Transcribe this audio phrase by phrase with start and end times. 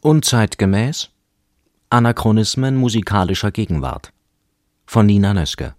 [0.00, 1.10] Unzeitgemäß
[1.90, 4.12] Anachronismen musikalischer Gegenwart
[4.86, 5.74] von Nina Nöske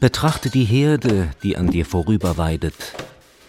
[0.00, 2.74] Betrachte die Herde, die an dir vorüberweidet.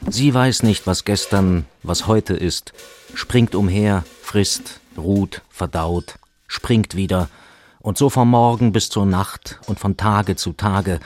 [0.07, 2.73] Sie weiß nicht, was gestern, was heute ist,
[3.15, 7.29] springt umher, frisst, ruht, verdaut, springt wieder,
[7.79, 10.99] und so vom Morgen bis zur Nacht und von Tage zu Tage,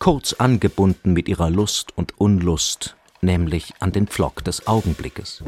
[0.00, 5.44] kurz angebunden mit ihrer Lust und Unlust, nämlich an den Pflock des Augenblickes.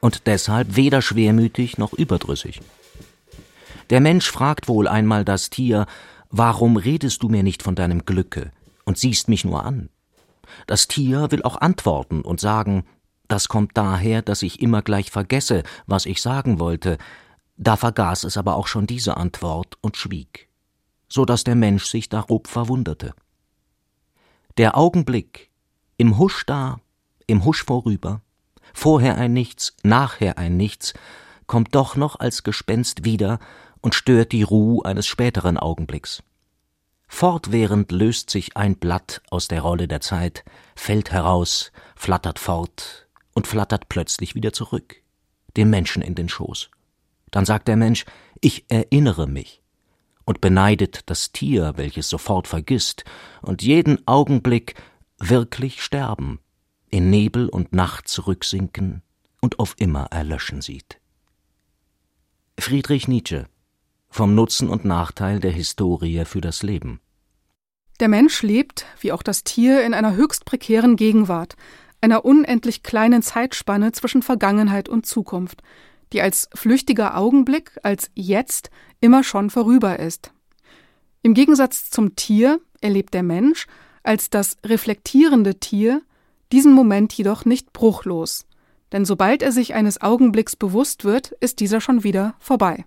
[0.00, 2.60] Und deshalb weder schwermütig noch überdrüssig.
[3.90, 5.86] Der Mensch fragt wohl einmal das Tier,
[6.30, 8.52] warum redest du mir nicht von deinem Glücke
[8.84, 9.88] und siehst mich nur an?
[10.66, 12.84] Das Tier will auch antworten und sagen,
[13.26, 16.98] das kommt daher, dass ich immer gleich vergesse, was ich sagen wollte,
[17.56, 20.48] da vergaß es aber auch schon diese Antwort und schwieg,
[21.08, 23.14] so dass der Mensch sich darob verwunderte.
[24.58, 25.50] Der Augenblick,
[25.98, 26.80] im Husch da,
[27.28, 28.22] im Husch vorüber,
[28.74, 30.94] vorher ein Nichts, nachher ein Nichts,
[31.46, 33.38] kommt doch noch als Gespenst wieder
[33.82, 36.24] und stört die Ruh eines späteren Augenblicks.
[37.06, 43.46] Fortwährend löst sich ein Blatt aus der Rolle der Zeit, fällt heraus, flattert fort und
[43.46, 44.96] flattert plötzlich wieder zurück,
[45.56, 46.68] dem Menschen in den Schoß.
[47.30, 48.04] Dann sagt der Mensch,
[48.40, 49.62] ich erinnere mich
[50.28, 53.06] und beneidet das Tier, welches sofort vergisst
[53.40, 54.74] und jeden Augenblick
[55.18, 56.38] wirklich sterben,
[56.90, 59.00] in Nebel und Nacht zurücksinken
[59.40, 61.00] und auf immer erlöschen sieht.
[62.60, 63.46] Friedrich Nietzsche
[64.10, 67.00] vom Nutzen und Nachteil der Historie für das Leben.
[67.98, 71.56] Der Mensch lebt, wie auch das Tier, in einer höchst prekären Gegenwart,
[72.02, 75.62] einer unendlich kleinen Zeitspanne zwischen Vergangenheit und Zukunft,
[76.12, 78.70] die als flüchtiger Augenblick, als jetzt
[79.00, 80.32] immer schon vorüber ist.
[81.22, 83.66] Im Gegensatz zum Tier erlebt der Mensch
[84.02, 86.02] als das reflektierende Tier
[86.52, 88.46] diesen Moment jedoch nicht bruchlos,
[88.92, 92.84] denn sobald er sich eines Augenblicks bewusst wird, ist dieser schon wieder vorbei.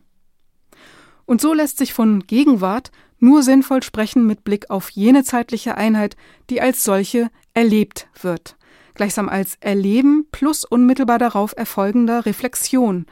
[1.25, 6.15] Und so lässt sich von Gegenwart nur sinnvoll sprechen mit Blick auf jene zeitliche Einheit,
[6.49, 8.57] die als solche erlebt wird,
[8.95, 13.05] gleichsam als Erleben plus unmittelbar darauf erfolgender Reflexion,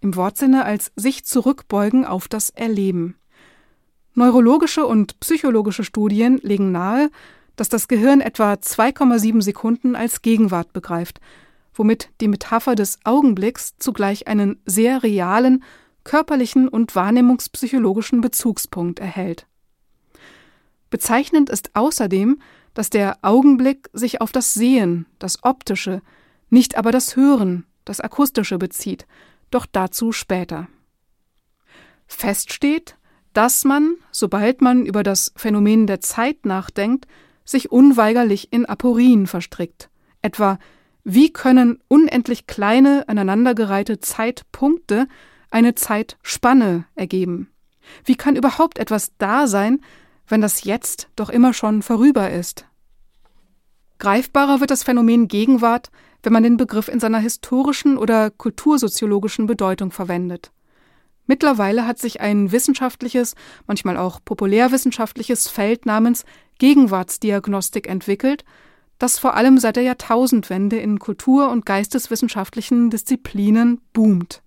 [0.00, 3.16] im Wortsinne als sich zurückbeugen auf das Erleben.
[4.14, 7.10] Neurologische und psychologische Studien legen nahe,
[7.56, 11.20] dass das Gehirn etwa 2,7 Sekunden als Gegenwart begreift,
[11.74, 15.62] womit die Metapher des Augenblicks zugleich einen sehr realen,
[16.04, 19.46] körperlichen und wahrnehmungspsychologischen Bezugspunkt erhält.
[20.90, 22.40] Bezeichnend ist außerdem,
[22.74, 26.00] dass der Augenblick sich auf das Sehen, das Optische,
[26.50, 29.06] nicht aber das Hören, das Akustische bezieht,
[29.50, 30.68] doch dazu später.
[32.06, 32.96] Fest steht,
[33.32, 37.06] dass man, sobald man über das Phänomen der Zeit nachdenkt,
[37.44, 39.90] sich unweigerlich in Aporien verstrickt.
[40.22, 40.58] Etwa,
[41.04, 45.08] wie können unendlich kleine, aneinandergereihte Zeitpunkte
[45.50, 47.50] eine Zeitspanne ergeben?
[48.04, 49.80] Wie kann überhaupt etwas da sein,
[50.26, 52.66] wenn das Jetzt doch immer schon vorüber ist?
[53.98, 55.90] Greifbarer wird das Phänomen Gegenwart,
[56.22, 60.50] wenn man den Begriff in seiner historischen oder kultursoziologischen Bedeutung verwendet.
[61.26, 63.34] Mittlerweile hat sich ein wissenschaftliches,
[63.66, 66.24] manchmal auch populärwissenschaftliches Feld namens
[66.58, 68.44] Gegenwartsdiagnostik entwickelt,
[68.98, 74.42] das vor allem seit der Jahrtausendwende in kultur- und geisteswissenschaftlichen Disziplinen boomt.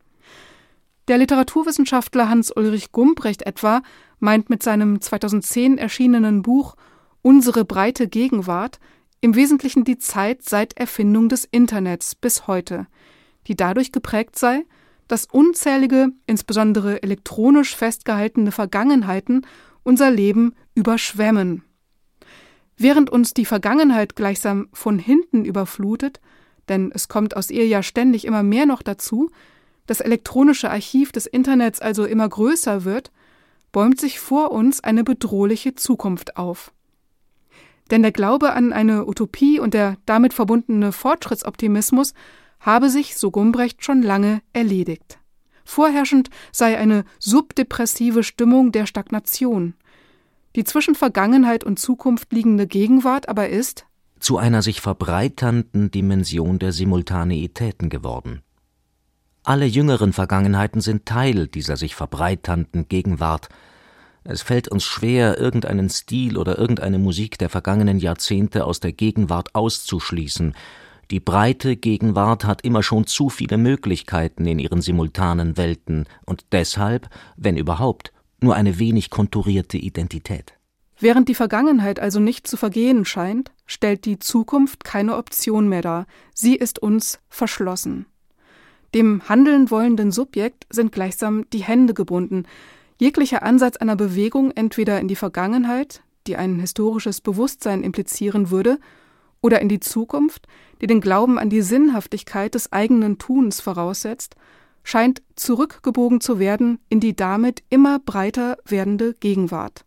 [1.07, 3.81] Der Literaturwissenschaftler Hans-Ulrich Gumprecht etwa
[4.19, 6.75] meint mit seinem 2010 erschienenen Buch
[7.21, 8.79] Unsere breite Gegenwart
[9.21, 12.87] im Wesentlichen die Zeit seit Erfindung des Internets bis heute,
[13.47, 14.65] die dadurch geprägt sei,
[15.07, 19.45] dass unzählige, insbesondere elektronisch festgehaltene Vergangenheiten
[19.83, 21.63] unser Leben überschwemmen.
[22.77, 26.19] Während uns die Vergangenheit gleichsam von hinten überflutet,
[26.67, 29.29] denn es kommt aus ihr ja ständig immer mehr noch dazu,
[29.85, 33.11] das elektronische Archiv des Internets also immer größer wird,
[33.71, 36.71] bäumt sich vor uns eine bedrohliche Zukunft auf.
[37.91, 42.13] Denn der Glaube an eine Utopie und der damit verbundene Fortschrittsoptimismus
[42.59, 45.19] habe sich, so Gumbrecht, schon lange erledigt.
[45.65, 49.75] Vorherrschend sei eine subdepressive Stimmung der Stagnation.
[50.55, 53.85] Die zwischen Vergangenheit und Zukunft liegende Gegenwart aber ist
[54.19, 58.43] zu einer sich verbreiternden Dimension der Simultaneitäten geworden.
[59.43, 63.49] Alle jüngeren Vergangenheiten sind Teil dieser sich verbreiternden Gegenwart.
[64.23, 69.55] Es fällt uns schwer, irgendeinen Stil oder irgendeine Musik der vergangenen Jahrzehnte aus der Gegenwart
[69.55, 70.53] auszuschließen,
[71.11, 77.09] die breite Gegenwart hat immer schon zu viele Möglichkeiten in ihren simultanen Welten und deshalb,
[77.35, 80.53] wenn überhaupt, nur eine wenig konturierte Identität.
[81.01, 86.05] Während die Vergangenheit also nicht zu vergehen scheint, stellt die Zukunft keine Option mehr dar,
[86.33, 88.05] sie ist uns verschlossen.
[88.95, 92.45] Dem handeln wollenden Subjekt sind gleichsam die Hände gebunden.
[93.01, 98.77] Jeglicher Ansatz einer Bewegung entweder in die Vergangenheit, die ein historisches Bewusstsein implizieren würde,
[99.41, 100.47] oder in die Zukunft,
[100.81, 104.35] die den Glauben an die Sinnhaftigkeit des eigenen Tuns voraussetzt,
[104.83, 109.83] scheint zurückgebogen zu werden in die damit immer breiter werdende Gegenwart.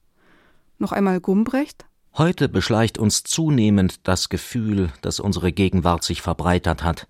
[0.80, 1.86] Noch einmal Gumbrecht.
[2.14, 7.06] Heute beschleicht uns zunehmend das Gefühl, dass unsere Gegenwart sich verbreitert hat,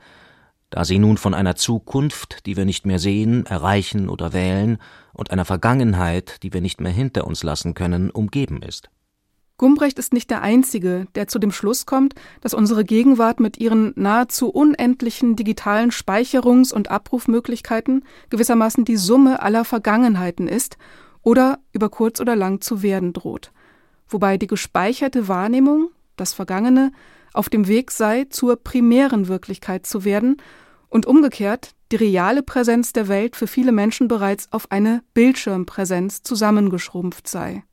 [0.74, 4.78] da sie nun von einer Zukunft, die wir nicht mehr sehen, erreichen oder wählen,
[5.12, 8.90] und einer Vergangenheit, die wir nicht mehr hinter uns lassen können, umgeben ist.
[9.56, 13.92] Gumbrecht ist nicht der Einzige, der zu dem Schluss kommt, dass unsere Gegenwart mit ihren
[13.94, 20.76] nahezu unendlichen digitalen Speicherungs- und Abrufmöglichkeiten gewissermaßen die Summe aller Vergangenheiten ist
[21.22, 23.52] oder über kurz oder lang zu werden droht,
[24.08, 26.90] wobei die gespeicherte Wahrnehmung, das Vergangene,
[27.32, 30.38] auf dem Weg sei, zur primären Wirklichkeit zu werden
[30.94, 37.26] und umgekehrt die reale Präsenz der Welt für viele Menschen bereits auf eine Bildschirmpräsenz zusammengeschrumpft
[37.26, 37.64] sei.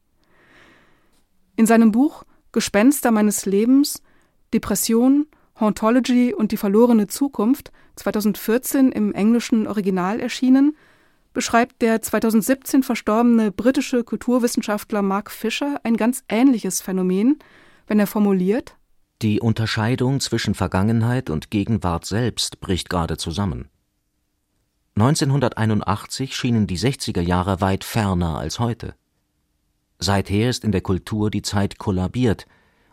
[1.56, 4.02] In seinem Buch Gespenster meines Lebens,
[4.56, 5.28] Depression,
[5.60, 10.76] Hauntology und die verlorene Zukunft, 2014 im englischen Original erschienen,
[11.32, 17.38] beschreibt der 2017 verstorbene britische Kulturwissenschaftler Mark Fisher ein ganz ähnliches Phänomen,
[17.86, 18.76] wenn er formuliert
[19.22, 23.70] Die Unterscheidung zwischen Vergangenheit und Gegenwart selbst bricht gerade zusammen.
[24.96, 28.96] 1981 schienen die 60er Jahre weit ferner als heute.
[30.00, 32.48] Seither ist in der Kultur die Zeit kollabiert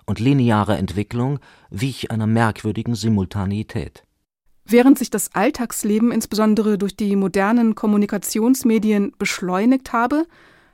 [0.04, 1.38] und lineare Entwicklung
[1.70, 4.04] wich einer merkwürdigen Simultaneität.
[4.66, 10.26] Während sich das Alltagsleben insbesondere durch die modernen Kommunikationsmedien beschleunigt habe,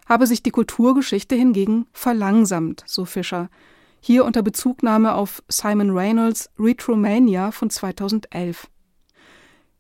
[0.07, 3.51] habe sich die Kulturgeschichte hingegen verlangsamt, so Fischer.
[4.07, 8.69] Hier unter Bezugnahme auf Simon Reynolds Retromania von 2011.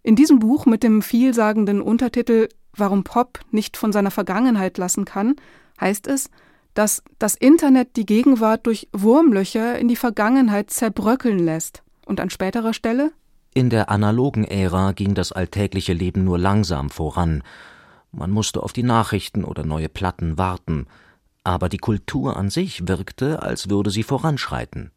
[0.02, 5.36] In diesem Buch mit dem vielsagenden Untertitel Warum Pop nicht von seiner Vergangenheit lassen kann,
[5.78, 6.30] heißt es,
[6.72, 11.82] dass das Internet die Gegenwart durch Wurmlöcher in die Vergangenheit zerbröckeln lässt.
[12.06, 13.12] Und an späterer Stelle?
[13.52, 17.42] In der analogen Ära ging das alltägliche Leben nur langsam voran.
[18.10, 20.86] Man musste auf die Nachrichten oder neue Platten warten,
[21.44, 24.90] aber die Kultur an sich wirkte, als würde sie voranschreiten.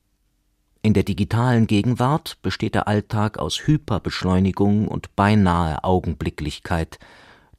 [0.82, 6.98] In der digitalen Gegenwart besteht der Alltag aus Hyperbeschleunigung und beinahe Augenblicklichkeit,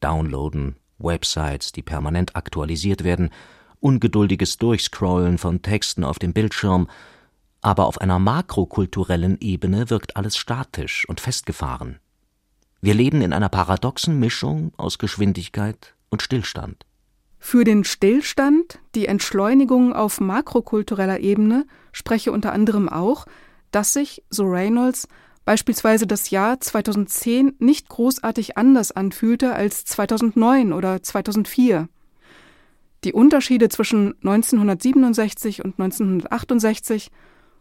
[0.00, 3.30] Downloaden, Websites, die permanent aktualisiert werden,
[3.80, 6.88] ungeduldiges Durchscrollen von Texten auf dem Bildschirm,
[7.60, 11.98] aber auf einer makrokulturellen Ebene wirkt alles statisch und festgefahren.
[12.80, 16.86] Wir leben in einer paradoxen Mischung aus Geschwindigkeit und Stillstand.
[17.38, 23.26] Für den Stillstand, die Entschleunigung auf makrokultureller Ebene, spreche unter anderem auch,
[23.70, 25.08] dass sich, so Reynolds,
[25.44, 31.88] beispielsweise das Jahr 2010 nicht großartig anders anfühlte als 2009 oder 2004.
[33.04, 37.10] Die Unterschiede zwischen 1967 und 1968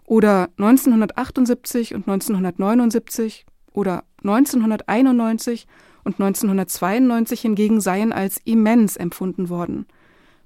[0.05, 5.67] oder 1978 und 1979 oder 1991
[6.03, 9.85] und 1992 hingegen seien als immens empfunden worden.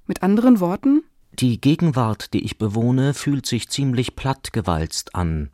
[0.06, 1.02] Mit anderen Worten
[1.32, 5.50] Die Gegenwart, die ich bewohne, fühlt sich ziemlich plattgewalzt an,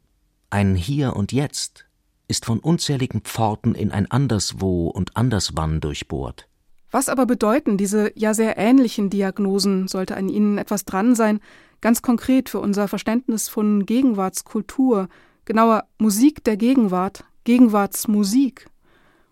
[0.50, 1.84] ein Hier und Jetzt
[2.28, 6.48] ist von unzähligen Pforten in ein Anderswo und Anderswann durchbohrt.
[6.90, 11.40] Was aber bedeuten diese ja sehr ähnlichen Diagnosen, sollte an ihnen etwas dran sein,
[11.80, 15.08] ganz konkret für unser Verständnis von Gegenwartskultur,
[15.44, 18.68] genauer Musik der Gegenwart, Gegenwartsmusik,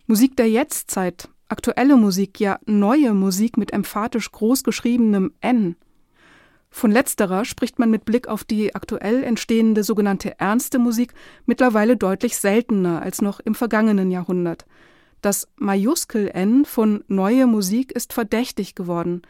[0.08, 5.74] Musik der Jetztzeit, aktuelle Musik, ja neue Musik mit emphatisch großgeschriebenem N.
[6.70, 11.12] Von letzterer spricht man mit Blick auf die aktuell entstehende sogenannte ernste Musik
[11.44, 14.64] mittlerweile deutlich seltener als noch im vergangenen Jahrhundert.
[15.22, 19.22] Das Majuskel N von neue Musik ist verdächtig geworden,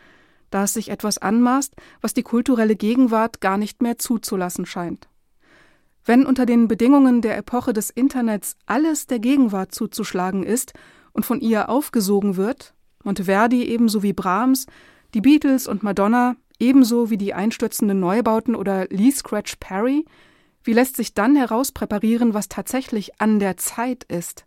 [0.50, 5.08] da es sich etwas anmaßt, was die kulturelle Gegenwart gar nicht mehr zuzulassen scheint.
[6.06, 10.72] Wenn unter den Bedingungen der Epoche des Internets alles der Gegenwart zuzuschlagen ist
[11.12, 14.66] und von ihr aufgesogen wird, Monteverdi ebenso wie Brahms,
[15.14, 20.04] die Beatles und Madonna, ebenso wie die einstürzenden Neubauten oder Lee Scratch Perry?
[20.62, 24.46] Wie lässt sich dann herauspräparieren, was tatsächlich an der Zeit ist?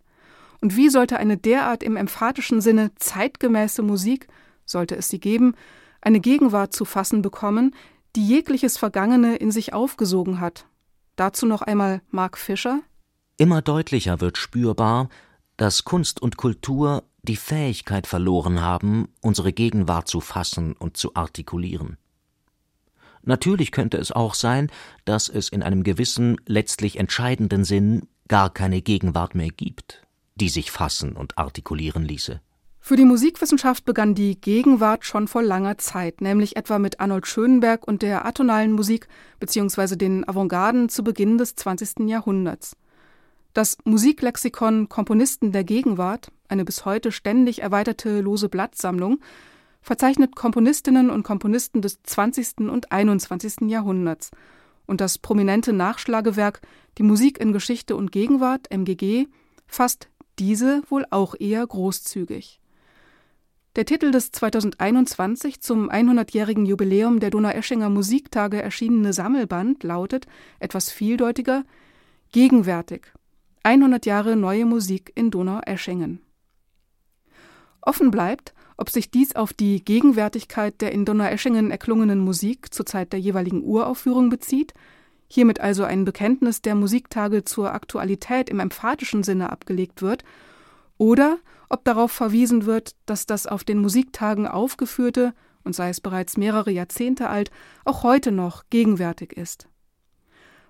[0.62, 4.28] Und wie sollte eine derart im emphatischen Sinne zeitgemäße Musik,
[4.66, 5.56] sollte es sie geben,
[6.00, 7.76] eine Gegenwart zu fassen bekommen,
[8.16, 10.66] die jegliches Vergangene in sich aufgesogen hat?
[11.20, 12.80] Dazu noch einmal Mark Fischer.
[13.36, 15.10] Immer deutlicher wird spürbar,
[15.58, 21.98] dass Kunst und Kultur die Fähigkeit verloren haben, unsere Gegenwart zu fassen und zu artikulieren.
[23.22, 24.72] Natürlich könnte es auch sein,
[25.04, 30.72] dass es in einem gewissen, letztlich entscheidenden Sinn gar keine Gegenwart mehr gibt, die sich
[30.72, 32.40] fassen und artikulieren ließe.
[32.82, 37.88] Für die Musikwissenschaft begann die Gegenwart schon vor langer Zeit, nämlich etwa mit Arnold Schönberg
[37.88, 39.08] und der atonalen Musik
[39.40, 39.96] bzw.
[39.96, 42.08] den Avantgarden zu Beginn des 20.
[42.08, 42.76] Jahrhunderts.
[43.54, 49.20] Das Musiklexikon Komponisten der Gegenwart, eine bis heute ständig erweiterte lose Blattsammlung,
[49.82, 52.70] verzeichnet Komponistinnen und Komponisten des 20.
[52.70, 53.70] und 21.
[53.70, 54.32] Jahrhunderts
[54.86, 56.62] und das prominente Nachschlagewerk
[56.98, 59.28] Die Musik in Geschichte und Gegenwart MGG
[59.68, 60.10] fasst
[60.40, 62.60] diese wohl auch eher großzügig.
[63.76, 70.26] Der Titel des 2021 zum 100-jährigen Jubiläum der Donaueschinger Musiktage erschienene Sammelband lautet,
[70.60, 71.64] etwas vieldeutiger,
[72.32, 73.08] Gegenwärtig.
[73.64, 76.22] 100 Jahre neue Musik in Donaueschingen.
[77.82, 83.14] Offen bleibt, ob sich dies auf die Gegenwärtigkeit der in Donaueschingen erklungenen Musik zur Zeit
[83.14, 84.74] der jeweiligen Uraufführung bezieht,
[85.28, 90.24] hiermit also ein Bekenntnis der Musiktage zur Aktualität im emphatischen Sinne abgelegt wird,
[91.00, 91.40] oder
[91.70, 96.72] ob darauf verwiesen wird, dass das auf den Musiktagen aufgeführte, und sei es bereits mehrere
[96.72, 97.52] Jahrzehnte alt,
[97.86, 99.68] auch heute noch gegenwärtig ist.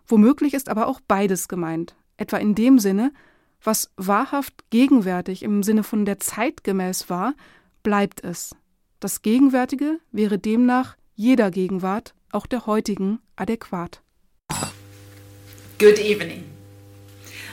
[0.07, 3.11] Womöglich ist aber auch beides gemeint, etwa in dem Sinne,
[3.61, 7.33] was wahrhaft gegenwärtig im Sinne von der Zeit gemäß war,
[7.83, 8.55] bleibt es.
[8.99, 14.01] Das Gegenwärtige wäre demnach jeder Gegenwart, auch der heutigen, adäquat.
[15.77, 16.43] Good evening.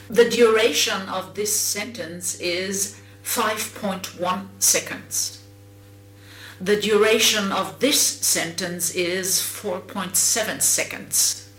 [0.08, 5.42] The duration of this sentence is 5.1 seconds.
[6.60, 11.50] The duration of this sentence is 4.7 seconds.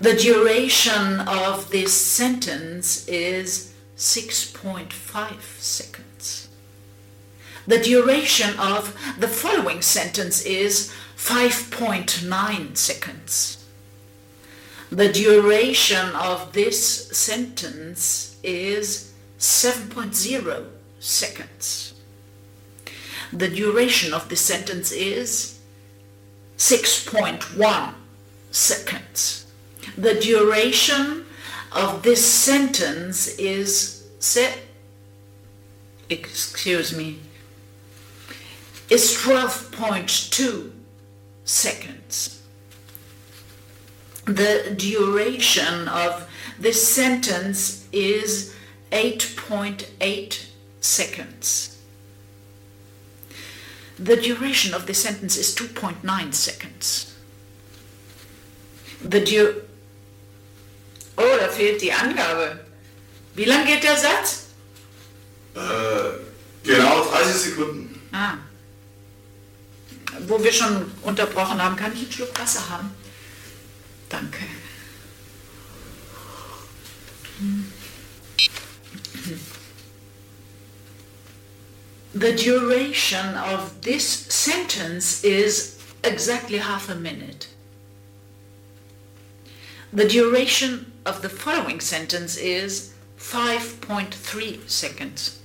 [0.00, 6.48] The duration of this sentence is 6.5 seconds.
[7.66, 13.59] The duration of the following sentence is 5.9 seconds.
[14.90, 20.66] The duration of this sentence is 7.0
[20.98, 21.94] seconds.
[23.32, 25.60] The duration of this sentence is
[26.58, 27.94] 6.1
[28.50, 29.46] seconds.
[29.96, 31.24] The duration
[31.72, 34.08] of this sentence is
[36.10, 37.20] excuse me
[38.90, 40.72] is 12.2
[41.44, 42.39] seconds.
[44.30, 48.54] The duration of this sentence is
[48.92, 50.46] 8.8
[50.80, 51.78] seconds.
[53.98, 57.12] The duration of the sentence is 2.9 seconds.
[59.02, 59.62] The du
[61.16, 62.60] oh, da fehlt die Angabe.
[63.34, 64.46] Wie lang geht der Satz?
[65.56, 65.58] Äh,
[66.62, 68.00] genau 30 Sekunden.
[68.12, 68.34] Ah.
[70.28, 72.94] Wo wir schon unterbrochen haben, kann ich einen Schluck Wasser haben?
[74.10, 74.44] Danke.
[82.12, 87.48] The duration of this sentence is exactly half a minute.
[89.92, 95.40] The duration of the following sentence is 5.3 seconds.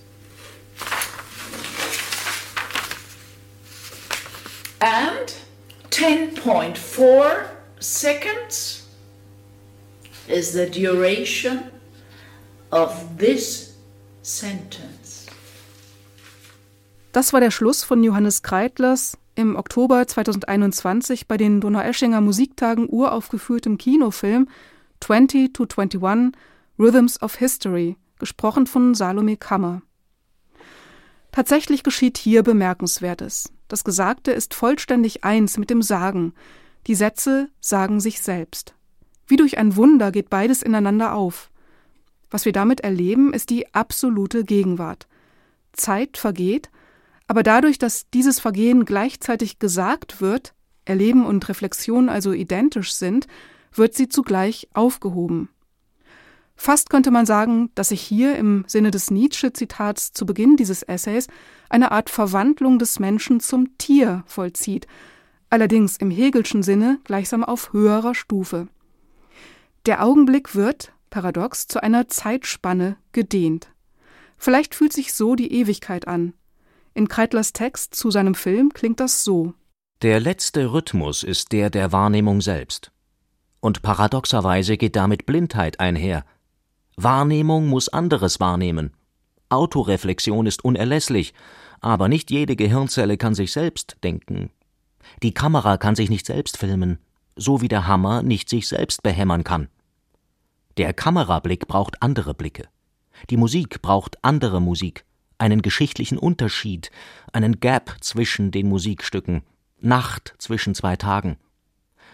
[4.82, 5.34] And
[5.92, 8.88] 10.4 seconds
[10.28, 11.72] is the duration
[12.72, 13.76] of this
[14.22, 15.28] sentence.
[17.12, 23.78] Das war der Schluss von Johannes Kreitlers im Oktober 2021 bei den Donaueschinger Musiktagen uraufgeführtem
[23.78, 24.50] Kinofilm
[25.00, 26.34] 20 to 21
[26.78, 29.82] Rhythms of History, gesprochen von Salome Kammer.
[31.32, 33.52] Tatsächlich geschieht hier Bemerkenswertes.
[33.68, 36.34] Das Gesagte ist vollständig eins mit dem Sagen.
[36.88, 38.76] Die Sätze sagen sich selbst.
[39.28, 41.50] Wie durch ein Wunder geht beides ineinander auf.
[42.30, 45.08] Was wir damit erleben, ist die absolute Gegenwart.
[45.74, 46.70] Zeit vergeht,
[47.28, 50.54] aber dadurch, dass dieses Vergehen gleichzeitig gesagt wird,
[50.86, 53.28] Erleben und Reflexion also identisch sind,
[53.74, 55.50] wird sie zugleich aufgehoben.
[56.56, 61.28] Fast könnte man sagen, dass sich hier im Sinne des Nietzsche-Zitats zu Beginn dieses Essays
[61.70, 64.88] eine Art Verwandlung des Menschen zum Tier vollzieht,
[65.50, 68.68] allerdings im Hegelschen Sinne gleichsam auf höherer Stufe.
[69.86, 73.70] Der Augenblick wird, paradox, zu einer Zeitspanne gedehnt.
[74.38, 76.34] Vielleicht fühlt sich so die Ewigkeit an,
[76.98, 79.54] in Kreitlers Text zu seinem Film klingt das so.
[80.02, 82.92] Der letzte Rhythmus ist der der Wahrnehmung selbst.
[83.60, 86.24] Und paradoxerweise geht damit Blindheit einher.
[86.96, 88.94] Wahrnehmung muss anderes wahrnehmen.
[89.50, 91.34] Autoreflexion ist unerlässlich,
[91.82, 94.52] aber nicht jede Gehirnzelle kann sich selbst denken.
[95.24, 97.00] Die Kamera kann sich nicht selbst filmen,
[97.36, 99.70] so wie der Hammer nicht sich selbst behämmern kann.
[100.78, 102.68] Der Kamerablick braucht andere Blicke.
[103.30, 105.06] Die Musik braucht andere Musik,
[105.38, 106.92] einen geschichtlichen Unterschied,
[107.32, 109.44] einen Gap zwischen den Musikstücken,
[109.80, 111.38] Nacht zwischen zwei Tagen.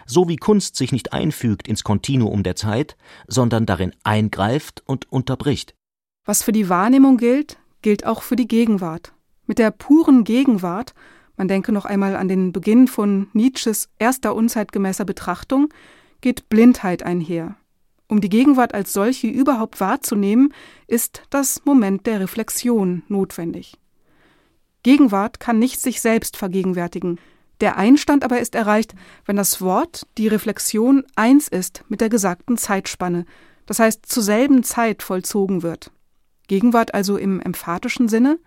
[0.05, 5.75] So wie Kunst sich nicht einfügt ins Kontinuum der Zeit, sondern darin eingreift und unterbricht.
[6.25, 9.13] Was für die Wahrnehmung gilt, gilt auch für die Gegenwart.
[9.45, 10.93] Mit der puren Gegenwart,
[11.41, 15.69] man denke noch einmal an den Beginn von Nietzsches erster unzeitgemäßer Betrachtung,
[16.21, 17.55] geht Blindheit einher.
[18.07, 20.53] Um die Gegenwart als solche überhaupt wahrzunehmen,
[20.85, 23.79] ist das Moment der Reflexion notwendig.
[24.83, 27.19] Gegenwart kann nicht sich selbst vergegenwärtigen.
[27.59, 28.93] Der Einstand aber ist erreicht,
[29.25, 33.25] wenn das Wort, die Reflexion eins ist mit der gesagten Zeitspanne,
[33.65, 35.89] das heißt zur selben Zeit vollzogen wird.
[36.47, 38.37] Gegenwart also im emphatischen Sinne?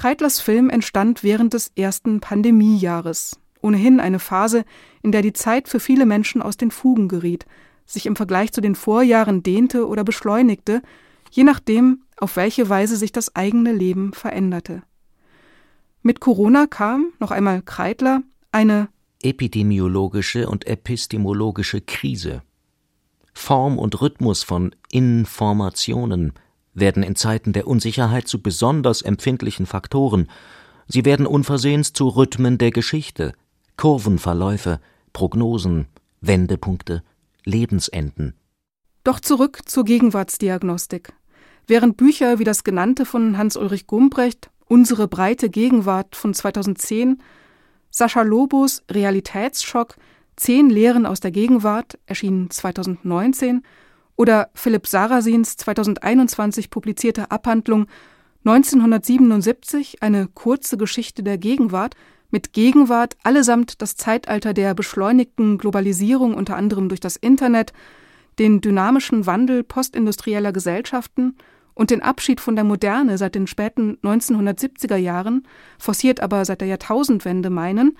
[0.00, 4.64] Kreitlers Film entstand während des ersten Pandemiejahres, ohnehin eine Phase,
[5.02, 7.44] in der die Zeit für viele Menschen aus den Fugen geriet,
[7.84, 10.80] sich im Vergleich zu den Vorjahren dehnte oder beschleunigte,
[11.30, 14.82] je nachdem, auf welche Weise sich das eigene Leben veränderte.
[16.00, 18.88] Mit Corona kam, noch einmal Kreitler, eine
[19.20, 22.40] epidemiologische und epistemologische Krise.
[23.34, 26.32] Form und Rhythmus von Informationen
[26.80, 30.28] werden in Zeiten der Unsicherheit zu besonders empfindlichen Faktoren.
[30.88, 33.34] Sie werden unversehens zu Rhythmen der Geschichte,
[33.76, 34.80] Kurvenverläufe,
[35.12, 35.86] Prognosen,
[36.20, 37.02] Wendepunkte,
[37.44, 38.34] Lebensenden.
[39.04, 41.12] Doch zurück zur Gegenwartsdiagnostik.
[41.66, 47.20] Während Bücher wie das genannte von Hans-Ulrich Gumbrecht, Unsere breite Gegenwart von 2010,
[47.90, 49.96] Sascha Lobos Realitätsschock,
[50.36, 53.64] Zehn Lehren aus der Gegenwart, erschienen 2019,
[54.20, 57.86] oder Philipp Sarasins 2021 publizierte Abhandlung
[58.44, 61.94] 1977, eine kurze Geschichte der Gegenwart,
[62.30, 67.72] mit Gegenwart allesamt das Zeitalter der beschleunigten Globalisierung unter anderem durch das Internet,
[68.38, 71.38] den dynamischen Wandel postindustrieller Gesellschaften
[71.72, 76.68] und den Abschied von der Moderne seit den späten 1970er Jahren, forciert aber seit der
[76.68, 77.96] Jahrtausendwende meinen,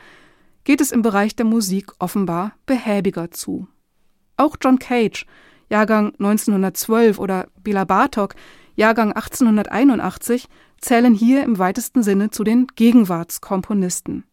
[0.64, 3.68] geht es im Bereich der Musik offenbar behäbiger zu.
[4.36, 5.24] Auch John Cage,
[5.70, 8.34] Jahrgang 1912 oder Bela Bartok,
[8.74, 10.48] Jahrgang 1881,
[10.80, 14.24] zählen hier im weitesten Sinne zu den Gegenwartskomponisten.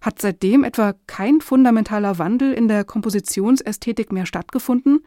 [0.00, 5.04] Hat seitdem etwa kein fundamentaler Wandel in der Kompositionsästhetik mehr stattgefunden?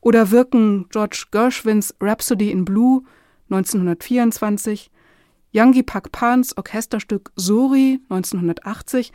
[0.00, 3.02] Oder wirken George Gershwins Rhapsody in Blue
[3.50, 4.90] 1924,
[5.52, 9.12] Yangi Pakpans Orchesterstück Sori 1980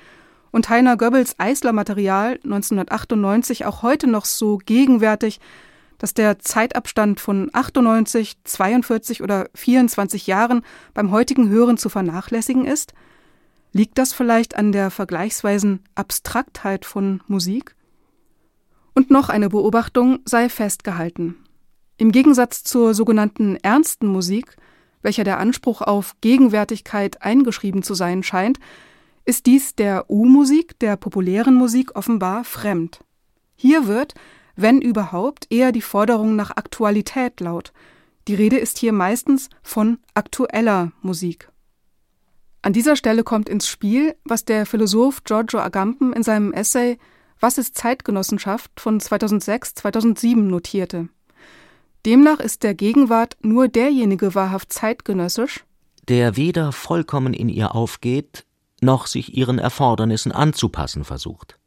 [0.56, 5.42] und Heiner Goebbels Eisler-Material 1998 auch heute noch so gegenwärtig
[5.98, 10.62] dass der Zeitabstand von 98, 42 oder 24 Jahren
[10.94, 12.94] beim heutigen Hören zu vernachlässigen ist?
[13.74, 17.76] Liegt das vielleicht an der vergleichsweisen Abstraktheit von Musik?
[18.94, 21.36] Und noch eine Beobachtung sei festgehalten.
[21.98, 24.56] Im Gegensatz zur sogenannten ernsten Musik,
[25.02, 28.60] welcher der Anspruch auf Gegenwärtigkeit eingeschrieben zu sein scheint,
[29.26, 33.00] ist dies der U-Musik, der populären Musik offenbar fremd.
[33.56, 34.14] Hier wird,
[34.56, 37.74] wenn überhaupt, eher die Forderung nach Aktualität laut.
[38.28, 41.50] Die Rede ist hier meistens von aktueller Musik.
[42.62, 46.98] An dieser Stelle kommt ins Spiel, was der Philosoph Giorgio Agamben in seinem Essay
[47.40, 51.10] Was ist Zeitgenossenschaft von 2006-2007 notierte.
[52.06, 55.66] Demnach ist der Gegenwart nur derjenige wahrhaft zeitgenössisch,
[56.08, 58.45] der weder vollkommen in ihr aufgeht,
[58.86, 61.60] noch sich ihren Erfordernissen anzupassen versucht.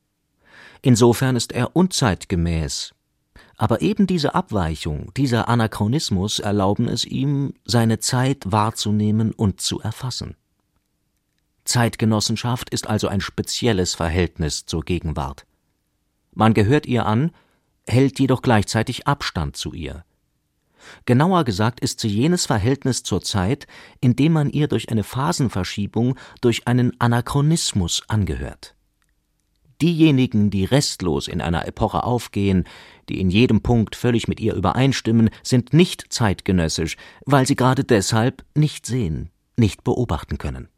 [0.81, 2.94] Insofern ist er unzeitgemäß.
[3.57, 10.37] Aber eben diese Abweichung, dieser Anachronismus erlauben es ihm, seine Zeit wahrzunehmen und zu erfassen.
[11.64, 15.44] Zeitgenossenschaft ist also ein spezielles Verhältnis zur Gegenwart.
[16.33, 17.33] Man gehört ihr an,
[17.87, 20.04] hält jedoch gleichzeitig Abstand zu ihr.
[21.07, 23.67] Genauer gesagt ist sie jenes Verhältnis zur Zeit,
[24.01, 28.75] in dem man ihr durch eine Phasenverschiebung, durch einen Anachronismus angehört.
[29.81, 32.64] Diejenigen, die restlos in einer Epoche aufgehen,
[33.09, 38.45] die in jedem Punkt völlig mit ihr übereinstimmen, sind nicht zeitgenössisch, weil sie gerade deshalb
[38.55, 40.69] nicht sehen, nicht beobachten können.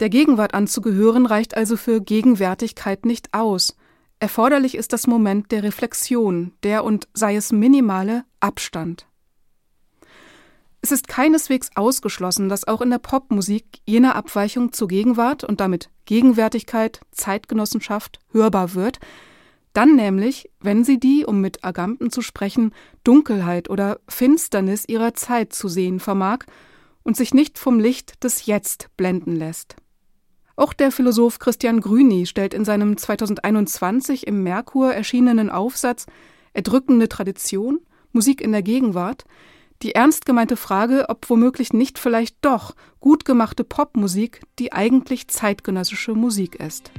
[0.00, 3.76] Der Gegenwart anzugehören reicht also für Gegenwärtigkeit nicht aus.
[4.18, 9.06] Erforderlich ist das Moment der Reflexion, der und sei es minimale Abstand.
[10.86, 15.90] Es ist keineswegs ausgeschlossen, dass auch in der Popmusik jene Abweichung zur Gegenwart und damit
[16.04, 19.00] Gegenwärtigkeit, Zeitgenossenschaft hörbar wird,
[19.72, 22.72] dann nämlich, wenn sie die, um mit Agamben zu sprechen,
[23.02, 26.44] Dunkelheit oder Finsternis ihrer Zeit zu sehen vermag
[27.02, 29.74] und sich nicht vom Licht des Jetzt blenden lässt.
[30.54, 36.06] Auch der Philosoph Christian Grüni stellt in seinem 2021 im Merkur erschienenen Aufsatz
[36.52, 37.80] Erdrückende Tradition,
[38.12, 39.24] Musik in der Gegenwart
[39.82, 46.14] die ernst gemeinte Frage, ob womöglich nicht vielleicht doch gut gemachte Popmusik die eigentlich zeitgenössische
[46.14, 46.90] Musik ist.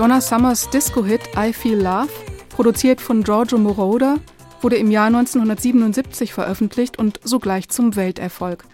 [0.00, 2.08] Donna Summers Disco-Hit I Feel Love,
[2.48, 4.18] produziert von Giorgio Moroder,
[4.62, 8.64] wurde im Jahr 1977 veröffentlicht und sogleich zum Welterfolg.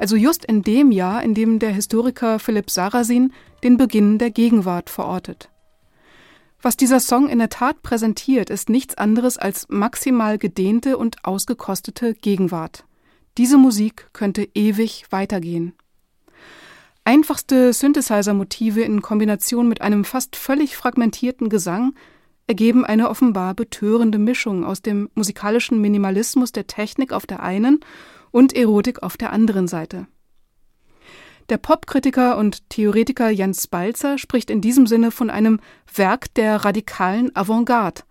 [0.00, 4.90] Also just in dem Jahr, in dem der Historiker Philipp Sarasin den Beginn der Gegenwart
[4.90, 5.50] verortet.
[6.60, 12.12] Was dieser Song in der Tat präsentiert, ist nichts anderes als maximal gedehnte und ausgekostete
[12.14, 12.86] Gegenwart.
[13.38, 15.74] Diese Musik könnte ewig weitergehen.
[17.04, 21.94] Einfachste Synthesizer-Motive in Kombination mit einem fast völlig fragmentierten Gesang
[22.46, 27.80] ergeben eine offenbar betörende Mischung aus dem musikalischen Minimalismus der Technik auf der einen
[28.30, 30.06] und Erotik auf der anderen Seite.
[31.48, 35.58] Der Popkritiker und Theoretiker Jens Balzer spricht in diesem Sinne von einem
[35.92, 38.02] Werk der radikalen Avantgarde,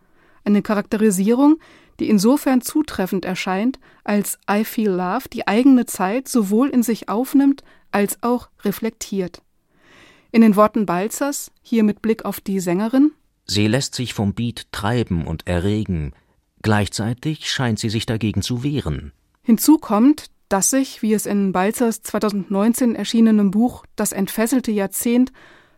[0.44, 1.60] eine Charakterisierung,
[2.00, 7.64] die insofern zutreffend erscheint, als I Feel Love die eigene Zeit sowohl in sich aufnimmt
[7.92, 9.42] als auch reflektiert.
[10.32, 13.12] In den Worten Balzers, hier mit Blick auf die Sängerin
[13.46, 16.14] Sie lässt sich vom Beat treiben und erregen,
[16.62, 19.12] gleichzeitig scheint sie sich dagegen zu wehren.
[19.42, 25.32] Hinzu kommt, dass sich, wie es in Balzers 2019 erschienenem Buch Das entfesselte Jahrzehnt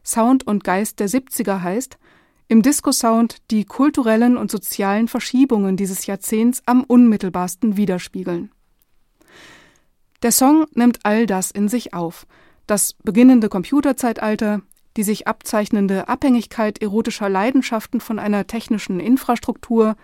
[0.03, 1.97] Sound und Geist der 70er heißt,
[2.47, 8.51] im Disco-Sound die kulturellen und sozialen Verschiebungen dieses Jahrzehnts am unmittelbarsten widerspiegeln.
[10.23, 12.25] Der Song nimmt all das in sich auf.
[12.65, 14.61] Das beginnende Computerzeitalter,
[14.95, 19.97] die sich abzeichnende Abhängigkeit erotischer Leidenschaften von einer technischen Infrastruktur,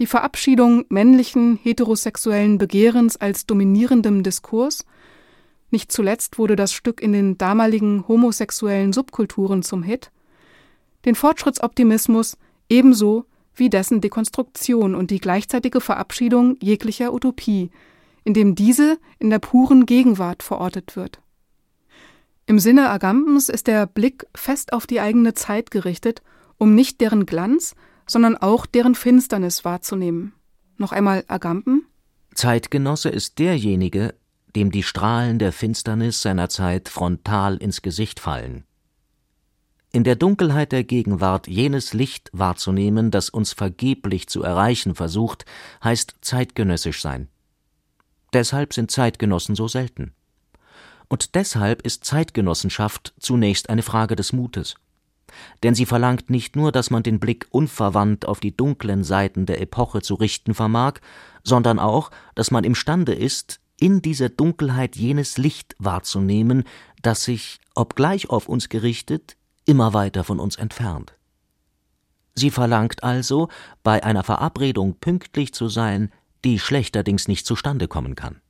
[0.00, 4.84] die Verabschiedung männlichen heterosexuellen Begehrens als dominierendem Diskurs,
[5.70, 10.10] nicht zuletzt wurde das Stück in den damaligen homosexuellen Subkulturen zum Hit,
[11.04, 12.36] den Fortschrittsoptimismus
[12.68, 17.70] ebenso wie dessen Dekonstruktion und die gleichzeitige Verabschiedung jeglicher Utopie,
[18.24, 21.20] in dem diese in der puren Gegenwart verortet wird.
[22.46, 26.22] Im Sinne Agampens ist der Blick fest auf die eigene Zeit gerichtet,
[26.58, 27.74] um nicht deren Glanz,
[28.06, 30.34] sondern auch deren Finsternis wahrzunehmen.
[30.76, 31.86] Noch einmal Agamben?
[32.34, 34.14] Zeitgenosse ist derjenige,
[34.56, 38.64] dem die Strahlen der Finsternis seiner Zeit frontal ins Gesicht fallen.
[39.92, 45.44] In der Dunkelheit der Gegenwart jenes Licht wahrzunehmen, das uns vergeblich zu erreichen versucht,
[45.82, 47.28] heißt zeitgenössisch sein.
[48.34, 50.12] Deshalb sind Zeitgenossen so selten.
[51.08, 54.74] Und deshalb ist Zeitgenossenschaft zunächst eine Frage des Mutes.
[55.62, 59.60] Denn sie verlangt nicht nur, dass man den Blick unverwandt auf die dunklen Seiten der
[59.60, 60.94] Epoche zu richten vermag,
[61.44, 66.64] sondern auch, dass man imstande ist, in dieser Dunkelheit jenes Licht wahrzunehmen,
[67.02, 71.14] das sich, obgleich auf uns gerichtet, immer weiter von uns entfernt.
[72.34, 73.48] Sie verlangt also,
[73.84, 76.10] bei einer Verabredung pünktlich zu sein,
[76.44, 78.40] die schlechterdings nicht zustande kommen kann.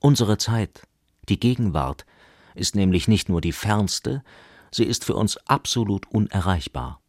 [0.00, 0.82] Unsere Zeit,
[1.28, 2.06] die Gegenwart,
[2.54, 4.22] ist nämlich nicht nur die fernste,
[4.70, 7.00] sie ist für uns absolut unerreichbar.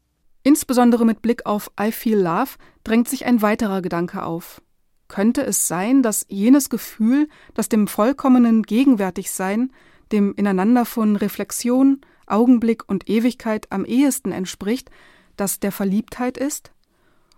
[0.43, 2.51] Insbesondere mit Blick auf I Feel Love
[2.83, 4.61] drängt sich ein weiterer Gedanke auf.
[5.07, 9.73] Könnte es sein, dass jenes Gefühl, das dem vollkommenen Gegenwärtigsein,
[10.11, 14.89] dem Ineinander von Reflexion, Augenblick und Ewigkeit am ehesten entspricht,
[15.35, 16.71] das der Verliebtheit ist?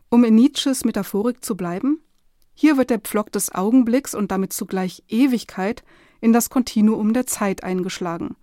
[0.10, 2.02] Um in Nietzsches Metaphorik zu bleiben?
[2.62, 5.82] Hier wird der Pflock des Augenblicks und damit zugleich Ewigkeit
[6.20, 8.36] in das Kontinuum der Zeit eingeschlagen.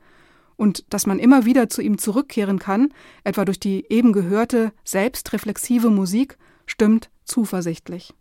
[0.57, 5.89] Und dass man immer wieder zu ihm zurückkehren kann, etwa durch die eben gehörte selbstreflexive
[5.91, 8.13] Musik, stimmt zuversichtlich.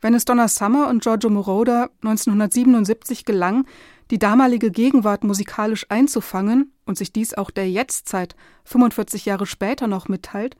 [0.00, 3.66] Wenn es Donna Summer und Giorgio Moroder 1977 gelang,
[4.12, 10.06] die damalige Gegenwart musikalisch einzufangen und sich dies auch der Jetztzeit 45 Jahre später noch
[10.06, 10.56] mitteilt,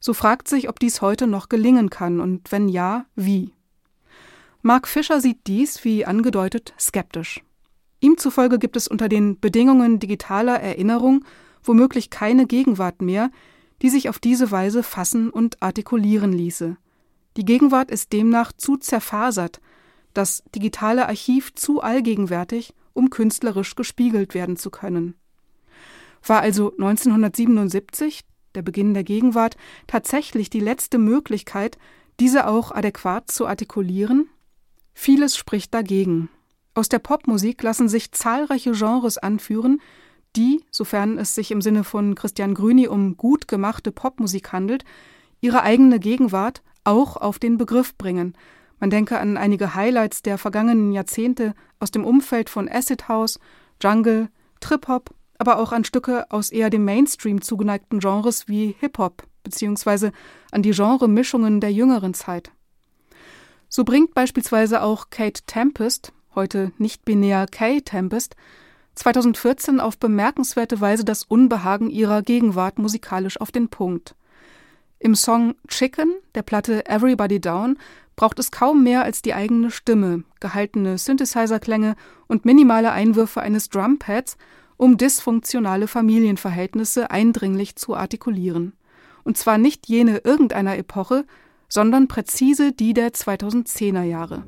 [0.00, 3.52] so fragt sich, ob dies heute noch gelingen kann und wenn ja, wie.
[4.62, 7.42] Mark Fischer sieht dies, wie angedeutet, skeptisch.
[8.00, 11.24] Ihm zufolge gibt es unter den Bedingungen digitaler Erinnerung
[11.62, 13.30] womöglich keine Gegenwart mehr,
[13.82, 16.76] die sich auf diese Weise fassen und artikulieren ließe.
[17.36, 19.60] Die Gegenwart ist demnach zu zerfasert,
[20.14, 25.14] das digitale Archiv zu allgegenwärtig, um künstlerisch gespiegelt werden zu können.
[26.26, 28.22] War also 1977,
[28.54, 31.78] der Beginn der Gegenwart, tatsächlich die letzte Möglichkeit,
[32.18, 34.28] diese auch adäquat zu artikulieren?
[35.02, 36.28] Vieles spricht dagegen.
[36.74, 39.80] Aus der Popmusik lassen sich zahlreiche Genres anführen,
[40.36, 44.84] die, sofern es sich im Sinne von Christian Grüni um gut gemachte Popmusik handelt,
[45.40, 48.34] ihre eigene Gegenwart auch auf den Begriff bringen.
[48.78, 53.40] Man denke an einige Highlights der vergangenen Jahrzehnte aus dem Umfeld von Acid House,
[53.82, 54.28] Jungle,
[54.60, 60.12] Trip-Hop, aber auch an Stücke aus eher dem Mainstream zugeneigten Genres wie Hip-Hop, beziehungsweise
[60.52, 62.52] an die Genremischungen der jüngeren Zeit.
[63.72, 68.34] So bringt beispielsweise auch Kate Tempest, heute nicht binär Kay Tempest,
[68.96, 74.16] 2014 auf bemerkenswerte Weise das Unbehagen ihrer Gegenwart musikalisch auf den Punkt.
[74.98, 77.78] Im Song Chicken der Platte Everybody Down
[78.16, 81.94] braucht es kaum mehr als die eigene Stimme, gehaltene Synthesizer-Klänge
[82.26, 84.36] und minimale Einwürfe eines Drumpads,
[84.78, 88.72] um dysfunktionale Familienverhältnisse eindringlich zu artikulieren.
[89.22, 91.24] Und zwar nicht jene irgendeiner Epoche,
[91.70, 94.44] sondern präzise die der 2010er Jahre.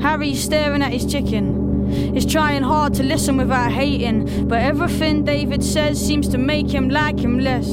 [0.00, 1.88] Harry's staring at his chicken.
[2.14, 6.88] He's trying hard to listen without hating, but everything David says seems to make him
[6.88, 7.66] like him less.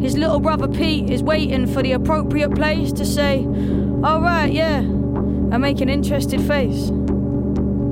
[0.00, 3.46] His little brother Pete is waiting for the appropriate place to say,
[4.04, 6.90] Alright, yeah, and make an interested face.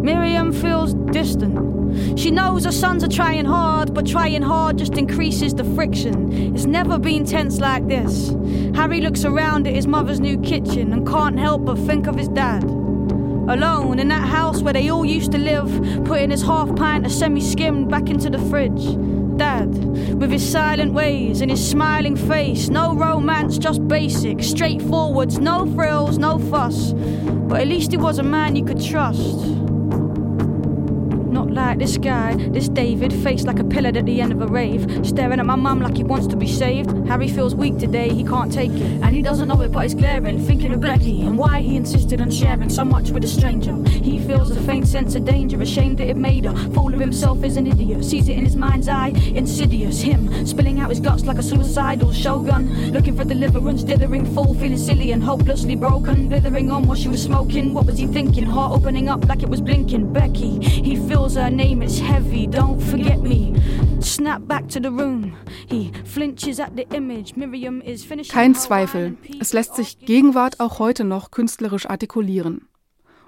[0.02, 2.18] Miriam feels distant.
[2.18, 6.54] She knows her sons are trying hard, but trying hard just increases the friction.
[6.56, 8.30] It's never been tense like this.
[8.74, 12.28] Harry looks around at his mother's new kitchen and can't help but think of his
[12.28, 12.64] dad.
[12.64, 15.70] Alone in that house where they all used to live,
[16.04, 18.96] putting his half pint of semi skimmed back into the fridge.
[19.36, 19.72] Dad,
[20.18, 26.18] with his silent ways and his smiling face, no romance, just basic, straightforwards, no frills,
[26.18, 26.92] no fuss.
[26.92, 29.62] But at least he was a man you could trust.
[31.32, 34.46] No, Like this guy, this David, face like a pillar at the end of a
[34.46, 36.90] rave, staring at my mum like he wants to be saved.
[37.06, 39.02] Harry feels weak today, he can't take it.
[39.02, 42.22] And he doesn't know it, but he's glaring, thinking of Becky and why he insisted
[42.22, 43.76] on sharing so much with a stranger.
[43.90, 46.54] He feels a faint sense of danger, ashamed that it made her.
[46.72, 50.00] Fool of himself is an idiot, sees it in his mind's eye, insidious.
[50.00, 54.78] Him spilling out his guts like a suicidal shogun, looking for deliverance, dithering full, feeling
[54.78, 56.30] silly and hopelessly broken.
[56.30, 58.44] Blithering on while she was smoking, what was he thinking?
[58.44, 60.12] Heart opening up like it was blinking.
[60.14, 63.52] Becky, he feels name, is heavy, don't forget me.
[64.00, 65.36] Snap back to the room.
[65.68, 67.36] He flinches at the image.
[67.36, 72.68] Miriam is finishing Kein Zweifel, es lässt sich Gegenwart auch heute noch künstlerisch artikulieren.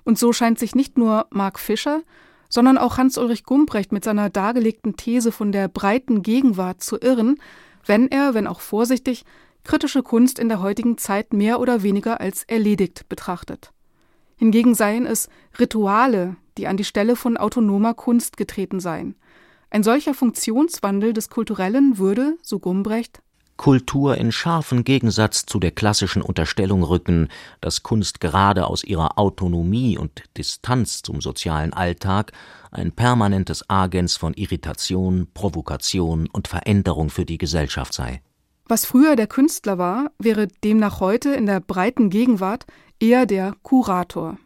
[0.05, 2.03] Und so scheint sich nicht nur Mark Fischer,
[2.48, 7.37] sondern auch Hans-Ulrich Gumbrecht mit seiner dargelegten These von der breiten Gegenwart zu irren,
[7.87, 9.24] wenn er, wenn auch vorsichtig,
[9.64, 13.72] kritische Kunst in der heutigen Zeit mehr oder weniger als erledigt betrachtet.
[14.37, 19.17] Hingegen seien es Rituale, die an die Stelle von autonomer Kunst getreten seien.
[19.71, 23.23] Ein solcher Funktionswandel des Kulturellen würde, so Gumbrecht,
[23.57, 27.29] Kultur in scharfen Gegensatz zu der klassischen Unterstellung rücken,
[27.61, 32.33] dass Kunst gerade aus ihrer Autonomie und Distanz zum sozialen Alltag
[32.73, 38.23] ein permanentes Agens von Irritation, Provokation und Veränderung für die Gesellschaft sei.
[38.67, 42.67] Was früher der Künstler war, wäre demnach heute in der breiten Gegenwart
[42.99, 44.38] eher der Kurator.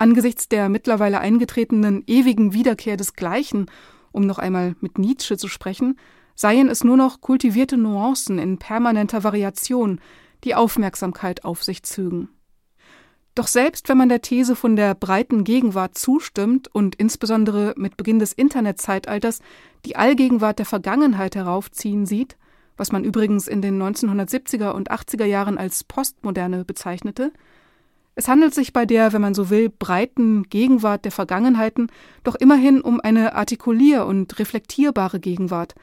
[0.00, 3.66] Angesichts der mittlerweile eingetretenen ewigen Wiederkehr des Gleichen,
[4.12, 5.98] um noch einmal mit Nietzsche zu sprechen,
[6.34, 10.00] seien es nur noch kultivierte Nuancen in permanenter Variation,
[10.42, 12.30] die Aufmerksamkeit auf sich zögen.
[13.34, 18.18] Doch selbst wenn man der These von der breiten Gegenwart zustimmt und insbesondere mit Beginn
[18.18, 19.40] des Internetzeitalters
[19.84, 22.38] die Allgegenwart der Vergangenheit heraufziehen sieht,
[22.78, 27.32] was man übrigens in den 1970er und 80er Jahren als Postmoderne bezeichnete,
[28.20, 31.90] es handelt sich bei der, wenn man so will, breiten Gegenwart der Vergangenheiten
[32.22, 35.74] doch immerhin um eine artikulier- und reflektierbare Gegenwart,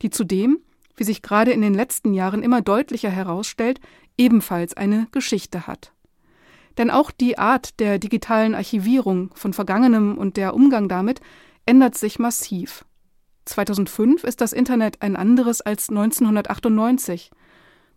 [0.00, 0.60] die zudem,
[0.94, 3.80] wie sich gerade in den letzten Jahren immer deutlicher herausstellt,
[4.16, 5.90] ebenfalls eine Geschichte hat.
[6.78, 11.20] Denn auch die Art der digitalen Archivierung von Vergangenem und der Umgang damit
[11.66, 12.84] ändert sich massiv.
[13.46, 17.32] 2005 ist das Internet ein anderes als 1998,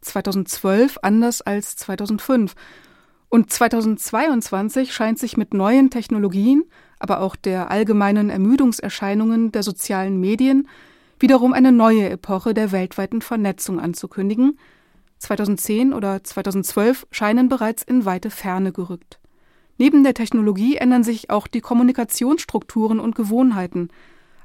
[0.02, 2.56] 2012 anders als 2005
[3.34, 6.66] und 2022 scheint sich mit neuen Technologien,
[7.00, 10.68] aber auch der allgemeinen Ermüdungserscheinungen der sozialen Medien
[11.20, 14.60] wiederum eine neue Epoche der weltweiten Vernetzung anzukündigen,
[15.18, 19.20] 2010 oder 2012 scheinen bereits in weite Ferne gerückt.
[19.80, 23.90] Neben der Technologie ändern sich auch die Kommunikationsstrukturen und Gewohnheiten.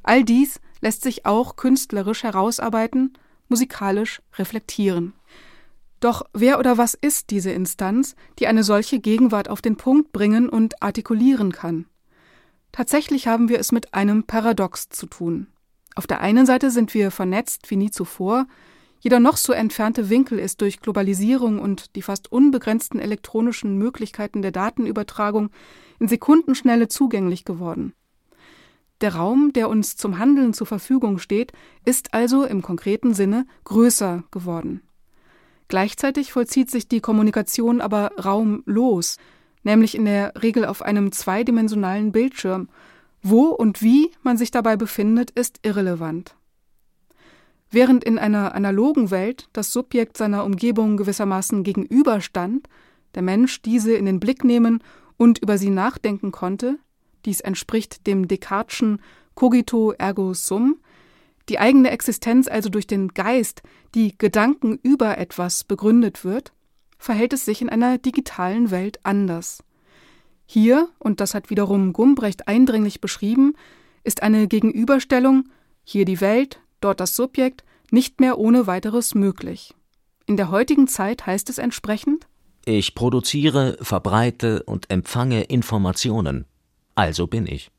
[0.02, 3.12] All dies lässt sich auch künstlerisch herausarbeiten,
[3.50, 5.12] musikalisch reflektieren.
[6.00, 10.48] Doch wer oder was ist diese Instanz, die eine solche Gegenwart auf den Punkt bringen
[10.48, 11.86] und artikulieren kann?
[12.72, 15.48] Tatsächlich haben wir es mit einem Paradox zu tun.
[15.96, 18.46] Auf der einen Seite sind wir vernetzt wie nie zuvor,
[19.00, 24.50] jeder noch so entfernte Winkel ist durch Globalisierung und die fast unbegrenzten elektronischen Möglichkeiten der
[24.50, 25.50] Datenübertragung
[26.00, 27.94] in Sekundenschnelle zugänglich geworden.
[29.00, 31.52] Der Raum, der uns zum Handeln zur Verfügung steht,
[31.84, 34.82] ist also im konkreten Sinne größer geworden.
[35.68, 39.18] Gleichzeitig vollzieht sich die Kommunikation aber raumlos,
[39.62, 42.68] nämlich in der Regel auf einem zweidimensionalen Bildschirm.
[43.22, 46.34] Wo und wie man sich dabei befindet, ist irrelevant.
[47.70, 52.66] Während in einer analogen Welt das Subjekt seiner Umgebung gewissermaßen gegenüberstand,
[53.14, 54.82] der Mensch diese in den Blick nehmen
[55.18, 56.78] und über sie nachdenken konnte,
[57.26, 59.00] dies entspricht dem Descartes'schen
[59.34, 60.78] cogito ergo sum,
[61.48, 63.62] die eigene Existenz also durch den Geist,
[63.94, 66.52] die Gedanken über etwas begründet wird,
[66.98, 69.62] verhält es sich in einer digitalen Welt anders.
[70.46, 73.54] Hier, und das hat wiederum Gumbrecht eindringlich beschrieben,
[74.04, 75.48] ist eine Gegenüberstellung,
[75.84, 79.74] hier die Welt, dort das Subjekt, nicht mehr ohne weiteres möglich.
[80.26, 82.26] In der heutigen Zeit heißt es entsprechend
[82.64, 86.44] Ich produziere, verbreite und empfange Informationen.
[86.94, 87.70] Also bin ich.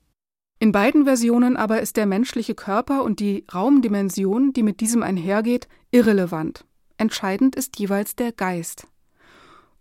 [0.61, 5.69] In beiden Versionen aber ist der menschliche Körper und die Raumdimension, die mit diesem einhergeht,
[5.89, 6.65] irrelevant.
[6.97, 8.85] Entscheidend ist jeweils der Geist.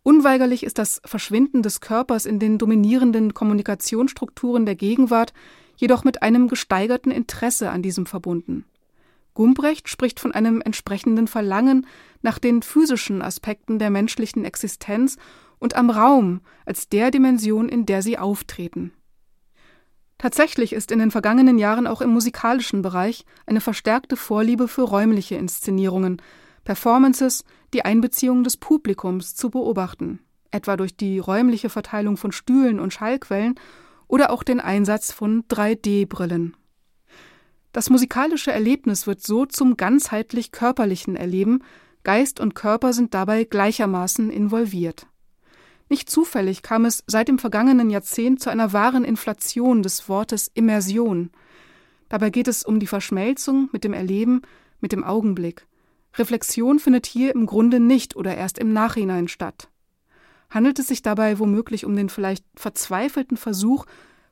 [0.04, 5.32] Unweigerlich ist das Verschwinden des Körpers in den dominierenden Kommunikationsstrukturen der Gegenwart
[5.76, 8.64] jedoch mit einem gesteigerten Interesse an diesem verbunden.
[9.34, 11.86] Gumbrecht spricht von einem entsprechenden Verlangen
[12.22, 15.16] nach den physischen Aspekten der menschlichen Existenz
[15.58, 18.92] und am Raum als der Dimension, in der sie auftreten.
[20.18, 25.36] Tatsächlich ist in den vergangenen Jahren auch im musikalischen Bereich eine verstärkte Vorliebe für räumliche
[25.36, 26.20] Inszenierungen,
[26.64, 30.18] Performances, die Einbeziehung des Publikums zu beobachten,
[30.50, 33.54] etwa durch die räumliche Verteilung von Stühlen und Schallquellen
[34.08, 36.56] oder auch den Einsatz von 3D-Brillen.
[37.72, 41.62] Das musikalische Erlebnis wird so zum ganzheitlich körperlichen Erleben,
[42.02, 45.06] Geist und Körper sind dabei gleichermaßen involviert.
[45.88, 51.30] Nicht zufällig kam es seit dem vergangenen Jahrzehnt zu einer wahren Inflation des Wortes Immersion.
[52.08, 54.42] Dabei geht es um die Verschmelzung mit dem Erleben,
[54.80, 55.66] mit dem Augenblick.
[56.14, 59.68] Reflexion findet hier im Grunde nicht oder erst im Nachhinein statt.
[60.50, 63.84] Handelt es sich dabei womöglich um den vielleicht verzweifelten Versuch,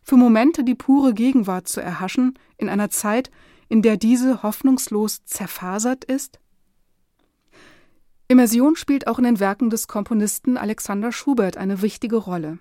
[0.03, 3.31] für Momente die pure Gegenwart zu erhaschen, in einer Zeit,
[3.69, 6.39] in der diese hoffnungslos zerfasert ist?
[8.29, 12.59] Immersion spielt auch in den Werken des Komponisten Alexander Schubert eine wichtige Rolle.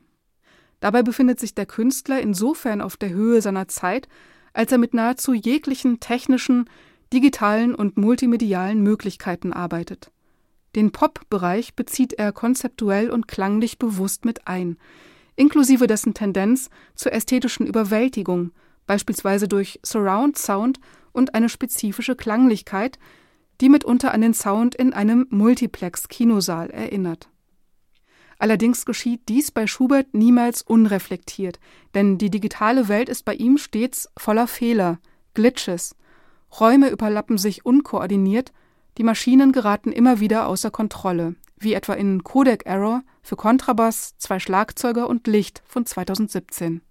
[0.79, 4.07] Dabei befindet sich der Künstler insofern auf der Höhe seiner Zeit,
[4.53, 6.69] als er mit nahezu jeglichen technischen,
[7.11, 10.11] digitalen und multimedialen Möglichkeiten arbeitet.
[10.75, 14.77] Den Pop-Bereich bezieht er konzeptuell und klanglich bewusst mit ein,
[15.35, 18.51] inklusive dessen Tendenz zur ästhetischen Überwältigung,
[18.85, 20.79] beispielsweise durch Surround Sound
[21.11, 22.99] und eine spezifische Klanglichkeit,
[23.61, 27.29] die mitunter an den Sound in einem Multiplex-Kinosaal erinnert.
[28.37, 31.59] Allerdings geschieht dies bei Schubert niemals unreflektiert,
[31.93, 34.99] denn die digitale Welt ist bei ihm stets voller Fehler,
[35.33, 35.95] Glitches.
[36.59, 38.51] Räume überlappen sich unkoordiniert,
[38.97, 44.39] die Maschinen geraten immer wieder außer Kontrolle, wie etwa in Codec Error für Kontrabass, zwei
[44.39, 46.81] Schlagzeuger und Licht von 2017.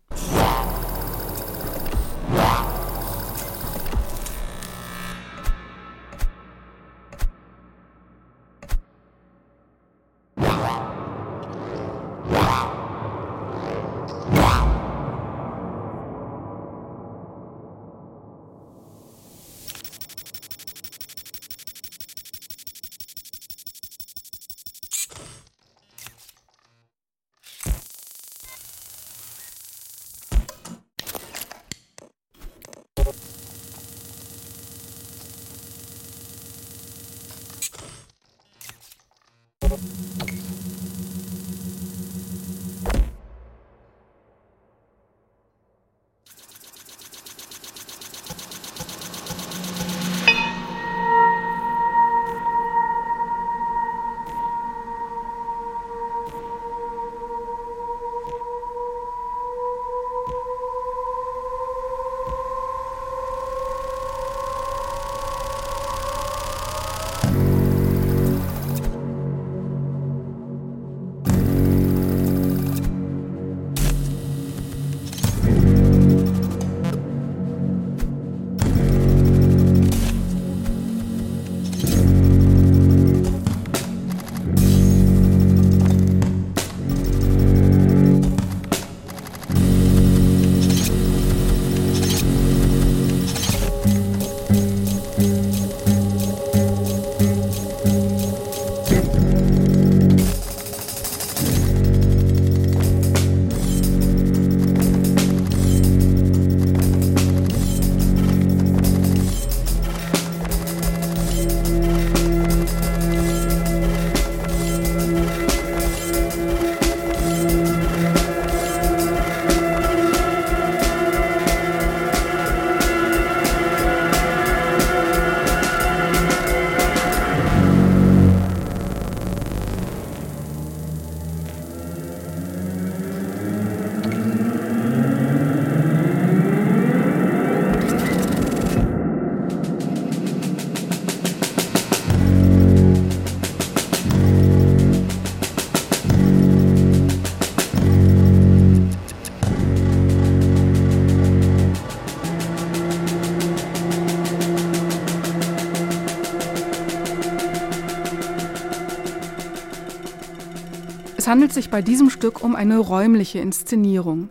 [161.25, 164.29] Es handelt sich bei diesem Stück um eine räumliche Inszenierung.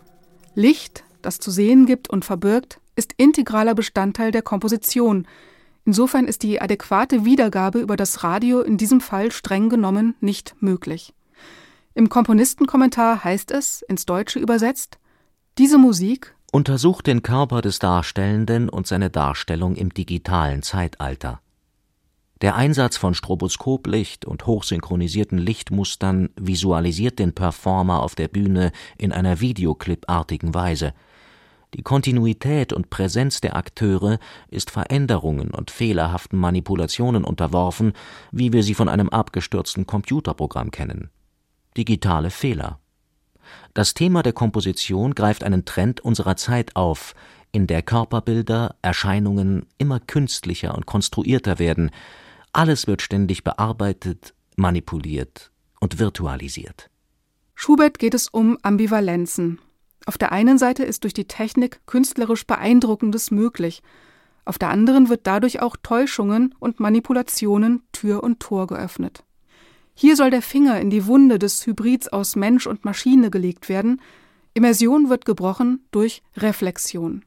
[0.53, 5.25] Licht, das zu sehen gibt und verbirgt, ist integraler Bestandteil der Komposition.
[5.85, 11.15] Insofern ist die adäquate Wiedergabe über das Radio in diesem Fall streng genommen nicht möglich.
[11.95, 14.99] Im Komponistenkommentar heißt es, ins Deutsche übersetzt,
[15.57, 21.41] diese Musik untersucht den Körper des Darstellenden und seine Darstellung im digitalen Zeitalter.
[22.43, 29.39] Der Einsatz von Stroboskoplicht und hochsynchronisierten Lichtmustern visualisiert den Performer auf der Bühne in einer
[29.39, 30.93] Videoclipartigen Weise.
[31.73, 34.19] Die Kontinuität und Präsenz der Akteure
[34.49, 37.93] ist Veränderungen und fehlerhaften Manipulationen unterworfen,
[38.33, 41.11] wie wir sie von einem abgestürzten Computerprogramm kennen.
[41.77, 42.77] Digitale Fehler.
[43.73, 47.15] Das Thema der Komposition greift einen Trend unserer Zeit auf,
[47.53, 51.89] in der Körperbilder, Erscheinungen immer künstlicher und konstruierter werden,
[52.53, 56.89] alles wird ständig bearbeitet, manipuliert und virtualisiert.
[57.55, 59.59] Schubert geht es um Ambivalenzen.
[60.05, 63.81] Auf der einen Seite ist durch die Technik künstlerisch Beeindruckendes möglich,
[64.45, 69.23] auf der anderen wird dadurch auch Täuschungen und Manipulationen Tür und Tor geöffnet.
[69.93, 74.01] Hier soll der Finger in die Wunde des Hybrids aus Mensch und Maschine gelegt werden,
[74.53, 77.23] Immersion wird gebrochen durch Reflexion.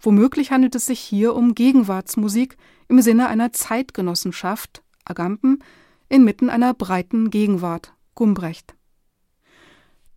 [0.00, 2.56] Womöglich handelt es sich hier um Gegenwartsmusik
[2.88, 5.60] im Sinne einer Zeitgenossenschaft, Agamben,
[6.08, 8.74] inmitten einer breiten Gegenwart, Gumbrecht.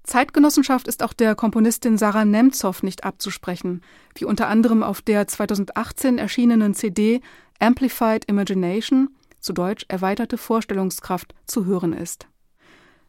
[0.04, 3.82] Zeitgenossenschaft ist auch der Komponistin Sarah Nemtsov nicht abzusprechen,
[4.16, 7.22] wie unter anderem auf der 2018 erschienenen CD
[7.60, 9.10] Amplified Imagination,
[9.40, 12.28] zu Deutsch erweiterte Vorstellungskraft, zu hören ist.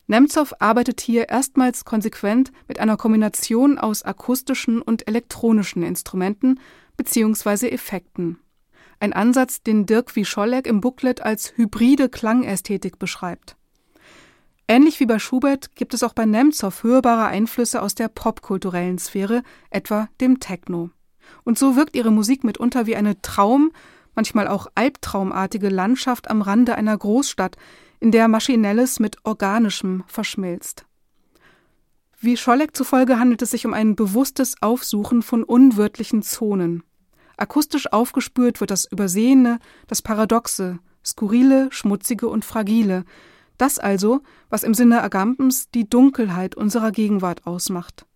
[0.09, 6.59] Nemtsov arbeitet hier erstmals konsequent mit einer Kombination aus akustischen und elektronischen Instrumenten
[6.96, 7.68] bzw.
[7.68, 8.38] Effekten.
[9.01, 13.57] Ein Ansatz, den Dirk Wischolek im Booklet als hybride Klangästhetik beschreibt.
[14.66, 19.42] Ähnlich wie bei Schubert gibt es auch bei Nemtsov hörbare Einflüsse aus der popkulturellen Sphäre,
[19.70, 20.90] etwa dem Techno.
[21.44, 23.70] Und so wirkt ihre Musik mitunter wie eine Traum,
[24.14, 27.57] manchmal auch albtraumartige Landschaft am Rande einer Großstadt,
[28.01, 30.84] in der Maschinelles mit Organischem verschmilzt.
[32.20, 36.82] Wie Scholleck zufolge handelt es sich um ein bewusstes Aufsuchen von unwirtlichen Zonen.
[37.39, 43.05] Akustisch aufgespürt wird das Übersehene, das Paradoxe, Skurrile, Schmutzige und Fragile,
[43.57, 44.20] das also,
[44.51, 48.07] was im Sinne Agampens die Dunkelheit unserer Gegenwart ausmacht.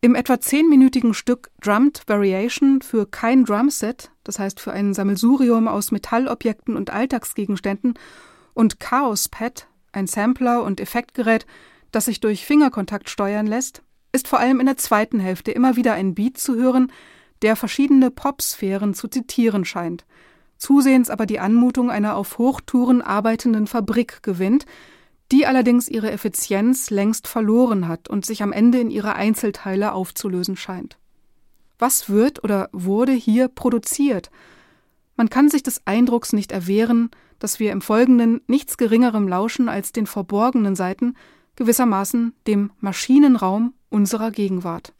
[0.00, 5.92] Im etwa zehnminütigen Stück Drummed Variation für kein Drumset, das heißt für ein Sammelsurium aus
[5.92, 7.94] Metallobjekten und Alltagsgegenständen,
[8.54, 11.46] und Chaos Pad, ein Sampler und Effektgerät,
[11.92, 13.82] das sich durch Fingerkontakt steuern lässt,
[14.12, 16.90] ist vor allem in der zweiten Hälfte immer wieder ein Beat zu hören,
[17.42, 20.04] der verschiedene Popsphären zu zitieren scheint,
[20.56, 24.64] zusehends aber die Anmutung einer auf Hochtouren arbeitenden Fabrik gewinnt,
[25.32, 30.56] die allerdings ihre Effizienz längst verloren hat und sich am Ende in ihre Einzelteile aufzulösen
[30.56, 30.98] scheint.
[31.78, 34.30] Was wird oder wurde hier produziert?
[35.16, 39.90] Man kann sich des Eindrucks nicht erwehren, dass wir im Folgenden nichts Geringerem lauschen als
[39.90, 41.16] den verborgenen Seiten,
[41.56, 44.92] gewissermaßen dem Maschinenraum unserer Gegenwart.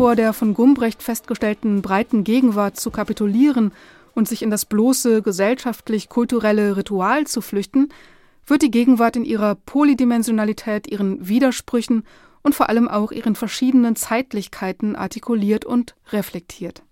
[0.00, 3.70] Vor der von Gumbrecht festgestellten breiten Gegenwart zu kapitulieren
[4.14, 7.90] und sich in das bloße gesellschaftlich-kulturelle Ritual zu flüchten,
[8.46, 12.04] wird die Gegenwart in ihrer Polydimensionalität, ihren Widersprüchen
[12.42, 16.82] und vor allem auch ihren verschiedenen Zeitlichkeiten artikuliert und reflektiert.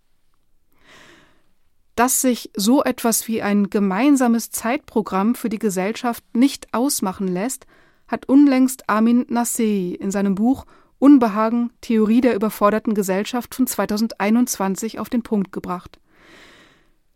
[1.94, 7.66] Dass sich so etwas wie ein gemeinsames Zeitprogramm für die Gesellschaft nicht ausmachen lässt,
[8.06, 10.66] hat unlängst Armin Nassei in seinem Buch
[10.98, 16.00] Unbehagen, Theorie der überforderten Gesellschaft von 2021 auf den Punkt gebracht.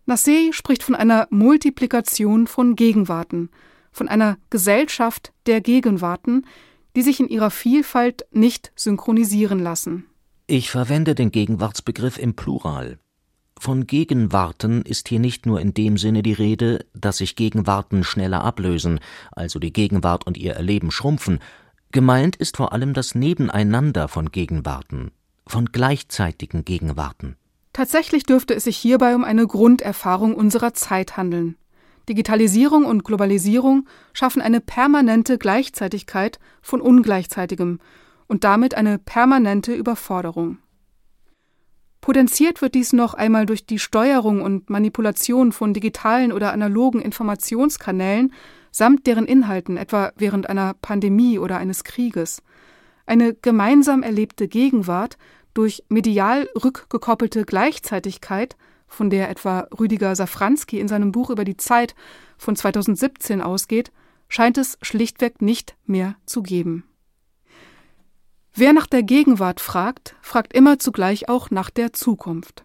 [0.06, 3.50] Nassé spricht von einer Multiplikation von Gegenwarten,
[3.92, 6.44] von einer Gesellschaft der Gegenwarten,
[6.96, 10.06] die sich in ihrer Vielfalt nicht synchronisieren lassen.
[10.46, 12.98] Ich verwende den Gegenwartsbegriff im Plural.
[13.58, 18.42] Von Gegenwarten ist hier nicht nur in dem Sinne die Rede, dass sich Gegenwarten schneller
[18.42, 18.98] ablösen,
[19.30, 21.38] also die Gegenwart und ihr Erleben schrumpfen,
[21.92, 25.12] gemeint ist vor allem das Nebeneinander von Gegenwarten,
[25.46, 27.36] von gleichzeitigen Gegenwarten.
[27.72, 31.56] Tatsächlich dürfte es sich hierbei um eine Grunderfahrung unserer Zeit handeln.
[32.08, 37.78] Digitalisierung und Globalisierung schaffen eine permanente Gleichzeitigkeit von Ungleichzeitigem
[38.26, 40.58] und damit eine permanente Überforderung.
[42.00, 48.32] Potenziert wird dies noch einmal durch die Steuerung und Manipulation von digitalen oder analogen Informationskanälen
[48.72, 52.42] samt deren Inhalten, etwa während einer Pandemie oder eines Krieges.
[53.06, 55.18] Eine gemeinsam erlebte Gegenwart
[55.54, 58.56] durch medial rückgekoppelte Gleichzeitigkeit,
[58.88, 61.94] von der etwa Rüdiger Safranski in seinem Buch über die Zeit
[62.36, 63.92] von 2017 ausgeht,
[64.28, 66.84] scheint es schlichtweg nicht mehr zu geben.
[68.54, 72.64] Wer nach der Gegenwart fragt, fragt immer zugleich auch nach der Zukunft.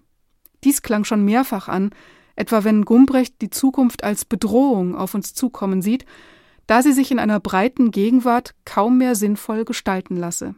[0.63, 1.91] Dies klang schon mehrfach an,
[2.37, 6.05] etwa wenn Gumbrecht die Zukunft als Bedrohung auf uns zukommen sieht,
[6.67, 10.55] da sie sich in einer breiten Gegenwart kaum mehr sinnvoll gestalten lasse.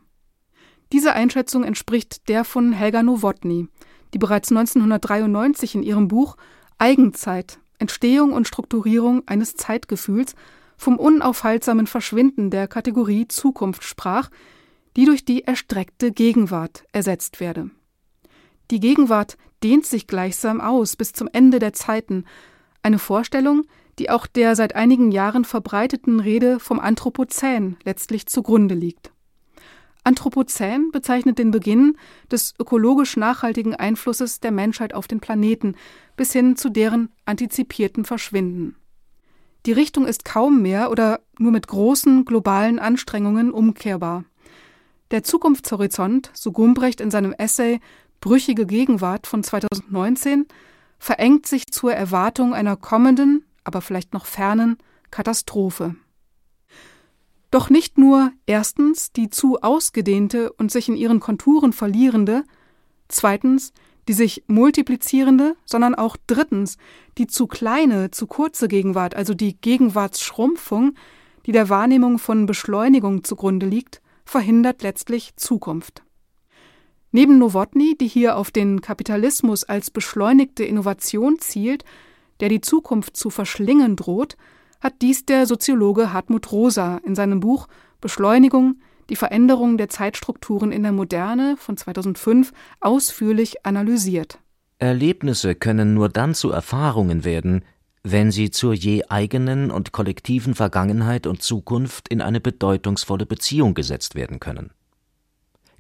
[0.92, 3.68] Diese Einschätzung entspricht der von Helga Nowotny,
[4.14, 6.36] die bereits 1993 in ihrem Buch
[6.78, 10.36] Eigenzeit Entstehung und Strukturierung eines Zeitgefühls
[10.78, 14.30] vom unaufhaltsamen Verschwinden der Kategorie Zukunft sprach,
[14.96, 17.70] die durch die erstreckte Gegenwart ersetzt werde.
[18.72, 22.26] Die Gegenwart dehnt sich gleichsam aus bis zum Ende der Zeiten,
[22.84, 23.66] eine Vorstellung,
[23.98, 29.12] die auch der seit einigen Jahren verbreiteten Rede vom Anthropozän letztlich zugrunde liegt.
[30.04, 31.98] Anthropozän bezeichnet den Beginn
[32.32, 35.76] des ökologisch nachhaltigen Einflusses der Menschheit auf den Planeten
[36.16, 38.76] bis hin zu deren antizipierten Verschwinden.
[39.66, 44.24] Die Richtung ist kaum mehr oder nur mit großen globalen Anstrengungen umkehrbar.
[45.12, 47.82] Der Zukunftshorizont, so Gumbrecht in seinem Essay
[48.22, 50.46] Brüchige Gegenwart von 2019,
[51.00, 54.78] verengt sich zur Erwartung einer kommenden, aber vielleicht noch fernen
[55.12, 55.96] Katastrophe.
[57.52, 62.44] Doch nicht nur erstens die zu ausgedehnte und sich in ihren Konturen verlierende,
[63.08, 63.74] zweitens
[64.08, 66.78] die sich multiplizierende, sondern auch drittens
[67.18, 70.96] die zu kleine, zu kurze Gegenwart, also die Gegenwartsschrumpfung,
[71.46, 76.04] die der Wahrnehmung von Beschleunigung zugrunde liegt, verhindert letztlich Zukunft.
[77.12, 81.84] Neben Nowotny, die hier auf den Kapitalismus als beschleunigte Innovation zielt,
[82.40, 84.38] der die Zukunft zu verschlingen droht,
[84.80, 87.68] hat dies der Soziologe Hartmut Rosa in seinem Buch
[88.00, 88.80] Beschleunigung,
[89.10, 94.40] die Veränderung der Zeitstrukturen in der Moderne von 2005 ausführlich analysiert.
[94.78, 97.66] Erlebnisse können nur dann zu Erfahrungen werden,
[98.04, 104.16] wenn sie zur je eigenen und kollektiven Vergangenheit und Zukunft in eine bedeutungsvolle Beziehung gesetzt
[104.16, 104.72] werden können.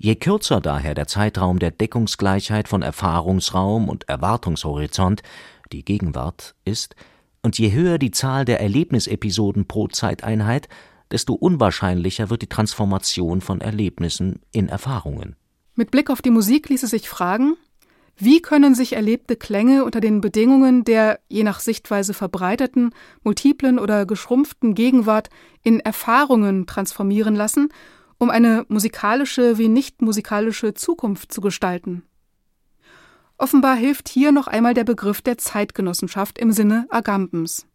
[0.02, 5.24] Je kürzer daher der Zeitraum der Deckungsgleichheit von Erfahrungsraum und Erwartungshorizont,
[5.74, 6.95] die Gegenwart, ist,
[7.41, 10.70] und je höher die Zahl der Erlebnisepisoden pro Zeiteinheit,
[11.12, 15.36] desto unwahrscheinlicher wird die Transformation von Erlebnissen in Erfahrungen.
[15.76, 17.58] Mit Blick auf die Musik ließe sich fragen,
[18.16, 22.91] wie können sich erlebte Klänge unter den Bedingungen der je nach Sichtweise verbreiteten,
[23.24, 25.30] multiplen oder geschrumpften Gegenwart
[25.62, 27.70] in Erfahrungen transformieren lassen,
[28.20, 32.03] um eine musikalische wie nicht musikalische Zukunft zu gestalten?
[33.38, 37.65] Offenbar hilft hier noch einmal der Begriff der Zeitgenossenschaft im Sinne Agambens.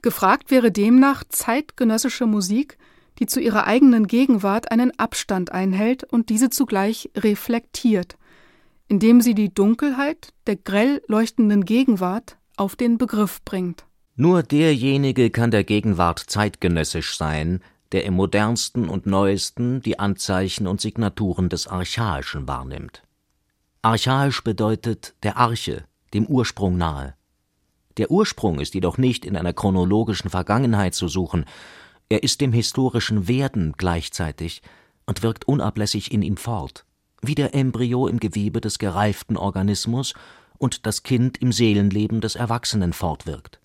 [0.00, 2.78] Gefragt wäre demnach zeitgenössische Musik,
[3.18, 8.16] die zu ihrer eigenen Gegenwart einen Abstand einhält und diese zugleich reflektiert,
[8.88, 13.84] indem sie die Dunkelheit der grell leuchtenden Gegenwart auf den Begriff bringt.
[14.16, 17.60] Nur derjenige kann der Gegenwart zeitgenössisch sein,
[17.92, 23.02] der im modernsten und neuesten die Anzeichen und Signaturen des Archaischen wahrnimmt.
[23.82, 25.84] Archaisch bedeutet der Arche,
[26.14, 27.14] dem Ursprung nahe.
[27.98, 31.44] Der Ursprung ist jedoch nicht in einer chronologischen Vergangenheit zu suchen,
[32.08, 34.62] er ist dem historischen Werden gleichzeitig
[35.06, 36.84] und wirkt unablässig in ihm fort,
[37.22, 40.14] wie der Embryo im Gewebe des gereiften Organismus
[40.58, 43.60] und das Kind im Seelenleben des Erwachsenen fortwirkt.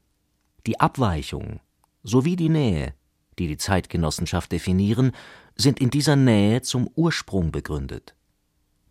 [0.66, 1.60] Die Abweichung
[2.04, 2.94] sowie die Nähe,
[3.40, 5.12] die die Zeitgenossenschaft definieren,
[5.56, 8.16] sind in dieser Nähe zum Ursprung begründet,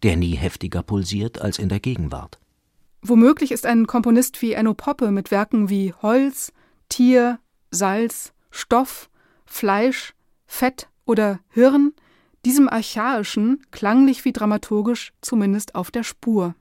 [0.03, 2.39] der nie heftiger pulsiert als in der Gegenwart.
[3.03, 6.53] Womöglich ist ein Komponist wie Enno Poppe mit Werken wie Holz,
[6.89, 7.39] Tier,
[7.71, 9.11] Salz, Stoff,
[9.45, 10.15] Fleisch,
[10.47, 11.93] Fett oder Hirn
[12.47, 16.55] diesem archaischen, klanglich wie dramaturgisch, zumindest auf der Spur.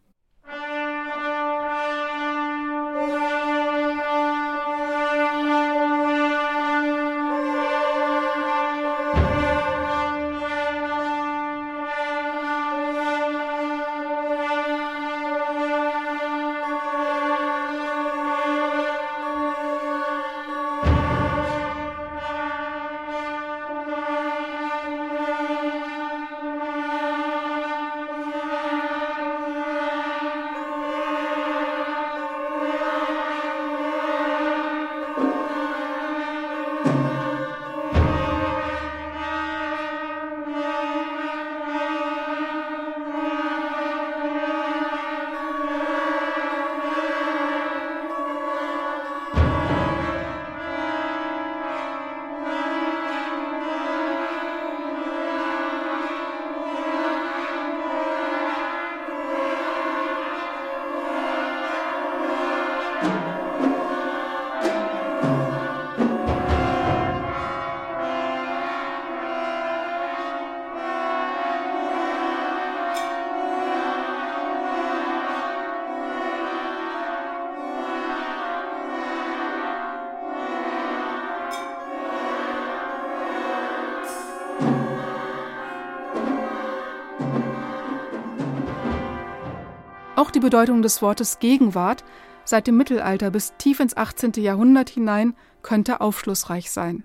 [90.36, 92.04] Die Bedeutung des Wortes Gegenwart
[92.44, 94.34] seit dem Mittelalter bis tief ins 18.
[94.34, 95.34] Jahrhundert hinein
[95.64, 97.04] könnte aufschlussreich sein.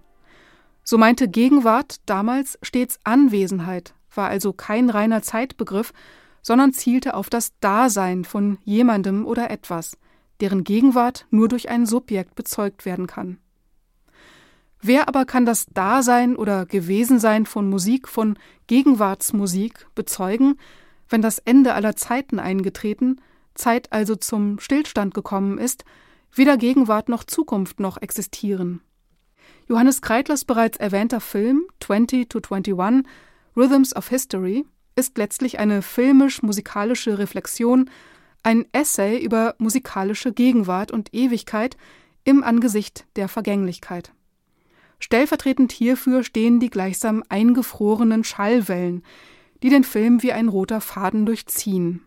[0.83, 5.93] So meinte Gegenwart damals stets Anwesenheit, war also kein reiner Zeitbegriff,
[6.43, 9.97] sondern zielte auf das Dasein von jemandem oder etwas,
[10.41, 13.39] deren Gegenwart nur durch ein Subjekt bezeugt werden kann.
[14.83, 20.59] Wer aber kann das Dasein oder Gewesensein von Musik, von Gegenwartsmusik bezeugen,
[21.11, 23.20] wenn das Ende aller Zeiten eingetreten,
[23.54, 25.84] Zeit also zum Stillstand gekommen ist,
[26.34, 28.80] weder Gegenwart noch Zukunft noch existieren.
[29.68, 33.04] Johannes Kreitlers bereits erwähnter Film 20 to 21
[33.56, 34.64] Rhythms of History
[34.96, 37.90] ist letztlich eine filmisch-musikalische Reflexion,
[38.42, 41.76] ein Essay über musikalische Gegenwart und Ewigkeit
[42.24, 44.12] im Angesicht der Vergänglichkeit.
[44.98, 49.02] Stellvertretend hierfür stehen die gleichsam eingefrorenen Schallwellen,
[49.62, 52.02] die den Film wie ein roter Faden durchziehen.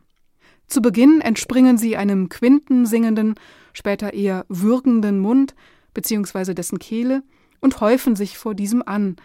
[0.68, 3.36] Zu Beginn entspringen sie einem quintensingenden,
[3.74, 5.56] später eher würgenden Mund
[5.94, 6.54] bzw.
[6.54, 7.24] dessen Kehle
[7.60, 9.16] und häufen sich vor diesem an.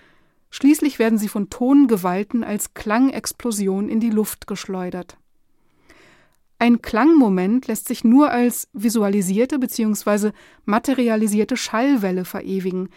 [0.50, 5.18] Schließlich werden sie von Tongewalten als Klangexplosion in die Luft geschleudert.
[6.58, 10.32] Ein Klangmoment lässt sich nur als visualisierte bzw.
[10.64, 12.88] materialisierte Schallwelle verewigen,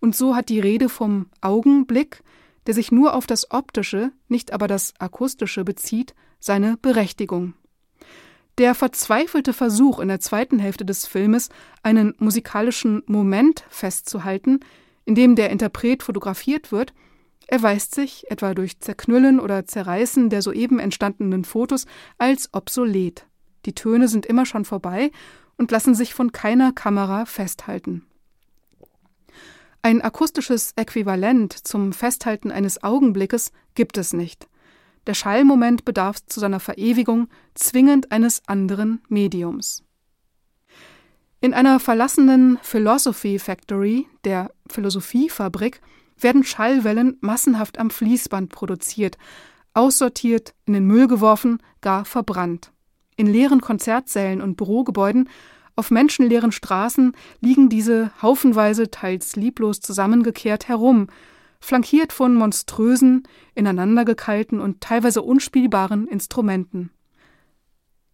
[0.00, 2.22] und so hat die Rede vom Augenblick
[2.68, 7.54] der sich nur auf das Optische, nicht aber das Akustische bezieht, seine Berechtigung.
[8.58, 11.48] Der verzweifelte Versuch in der zweiten Hälfte des Filmes,
[11.82, 14.60] einen musikalischen Moment festzuhalten,
[15.06, 16.92] in dem der Interpret fotografiert wird,
[17.46, 21.86] erweist sich, etwa durch Zerknüllen oder Zerreißen der soeben entstandenen Fotos,
[22.18, 23.26] als obsolet.
[23.64, 25.10] Die Töne sind immer schon vorbei
[25.56, 28.07] und lassen sich von keiner Kamera festhalten.
[29.82, 34.48] Ein akustisches Äquivalent zum Festhalten eines Augenblickes gibt es nicht.
[35.06, 39.84] Der Schallmoment bedarf zu seiner Verewigung zwingend eines anderen Mediums.
[41.40, 45.80] In einer verlassenen Philosophy Factory, der Philosophiefabrik,
[46.18, 49.16] werden Schallwellen massenhaft am Fließband produziert,
[49.72, 52.72] aussortiert, in den Müll geworfen, gar verbrannt.
[53.16, 55.28] In leeren Konzertsälen und Bürogebäuden
[55.78, 61.06] auf menschenleeren Straßen liegen diese haufenweise, teils lieblos zusammengekehrt herum,
[61.60, 63.22] flankiert von monströsen,
[63.54, 66.90] ineinandergekeilten und teilweise unspielbaren Instrumenten.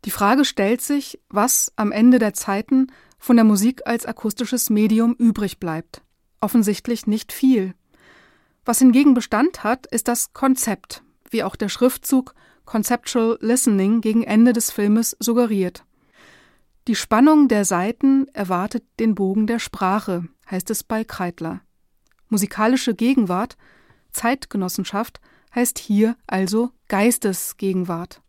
[0.04, 2.88] Die Frage stellt sich, was am Ende der Zeiten
[3.18, 6.02] von der Musik als akustisches Medium übrig bleibt.
[6.40, 7.74] Offensichtlich nicht viel.
[8.66, 12.34] Was hingegen Bestand hat, ist das Konzept, wie auch der Schriftzug
[12.66, 15.84] Conceptual Listening gegen Ende des Filmes suggeriert.
[16.86, 21.62] Die Spannung der Saiten erwartet den Bogen der Sprache, heißt es bei Kreitler.
[22.28, 23.56] Musikalische Gegenwart,
[24.12, 25.20] Zeitgenossenschaft
[25.54, 28.20] heißt hier also Geistesgegenwart.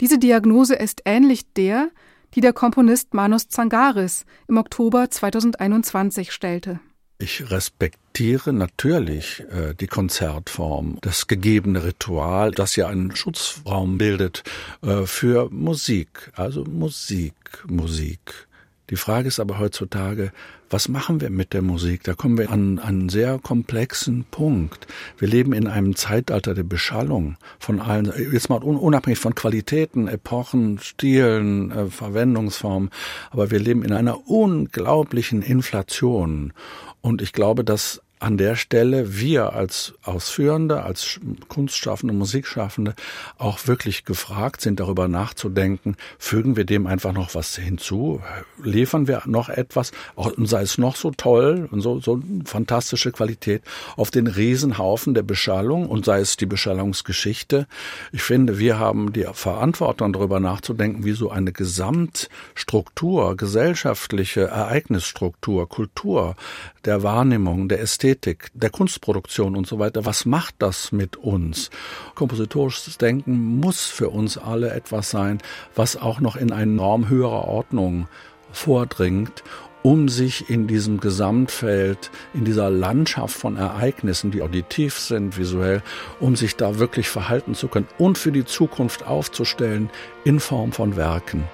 [0.00, 1.90] Diese Diagnose ist ähnlich der,
[2.34, 6.80] die der Komponist Manos Zangaris im Oktober 2021 stellte.
[7.22, 14.42] Ich respektiere natürlich äh, die Konzertform, das gegebene Ritual, das ja einen Schutzraum bildet
[14.80, 17.34] äh, für Musik, also Musik,
[17.68, 18.48] Musik.
[18.88, 20.32] Die Frage ist aber heutzutage,
[20.70, 22.04] was machen wir mit der Musik?
[22.04, 24.86] Da kommen wir an einen sehr komplexen Punkt.
[25.18, 30.78] Wir leben in einem Zeitalter der Beschallung von allen, jetzt mal unabhängig von Qualitäten, Epochen,
[30.78, 32.90] Stilen, äh, Verwendungsformen,
[33.30, 36.52] aber wir leben in einer unglaublichen Inflation.
[37.00, 42.94] Und ich glaube, dass an der Stelle wir als Ausführende, als Kunstschaffende, Musikschaffende
[43.38, 48.20] auch wirklich gefragt sind, darüber nachzudenken, fügen wir dem einfach noch was hinzu,
[48.62, 53.62] liefern wir noch etwas, und sei es noch so toll und so, so fantastische Qualität,
[53.96, 57.66] auf den Riesenhaufen der Beschallung und sei es die Beschallungsgeschichte.
[58.12, 66.36] Ich finde, wir haben die Verantwortung, darüber nachzudenken, wie so eine Gesamtstruktur, gesellschaftliche Ereignisstruktur, Kultur
[66.84, 70.04] der Wahrnehmung, der Ästhetik, der Kunstproduktion und so weiter.
[70.04, 71.70] Was macht das mit uns?
[72.14, 75.38] Kompositorisches Denken muss für uns alle etwas sein,
[75.74, 78.08] was auch noch in eine Norm höherer Ordnung
[78.52, 79.42] vordringt
[79.82, 85.82] um sich in diesem Gesamtfeld, in dieser Landschaft von Ereignissen, die auditiv sind, visuell,
[86.18, 89.90] um sich da wirklich verhalten zu können und für die Zukunft aufzustellen
[90.24, 91.44] in Form von Werken.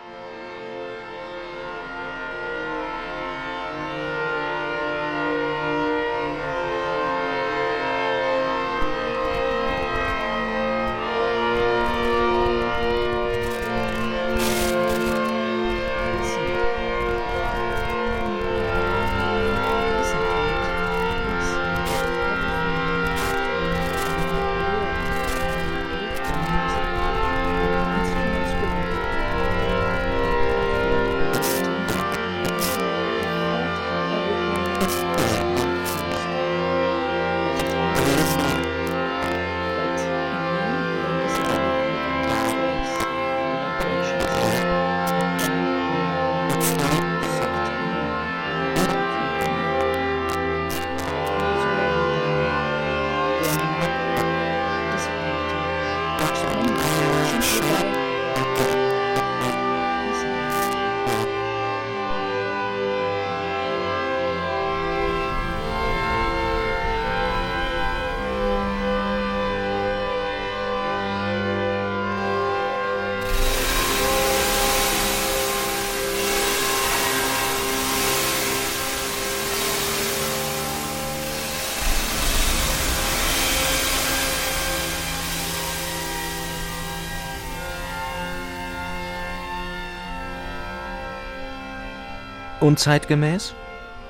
[92.67, 93.55] Unzeitgemäß?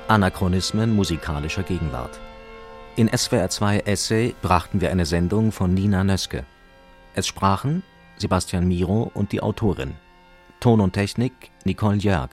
[0.07, 2.19] Anachronismen musikalischer Gegenwart.
[2.95, 6.43] In SWR 2 Essay brachten wir eine Sendung von Nina Nöske.
[7.13, 7.83] Es sprachen
[8.17, 9.93] Sebastian Miro und die Autorin.
[10.59, 12.31] Ton und Technik Nicole Jörg.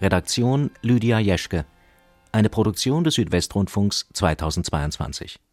[0.00, 1.64] Redaktion Lydia Jeschke.
[2.30, 5.40] Eine Produktion des Südwestrundfunks 2022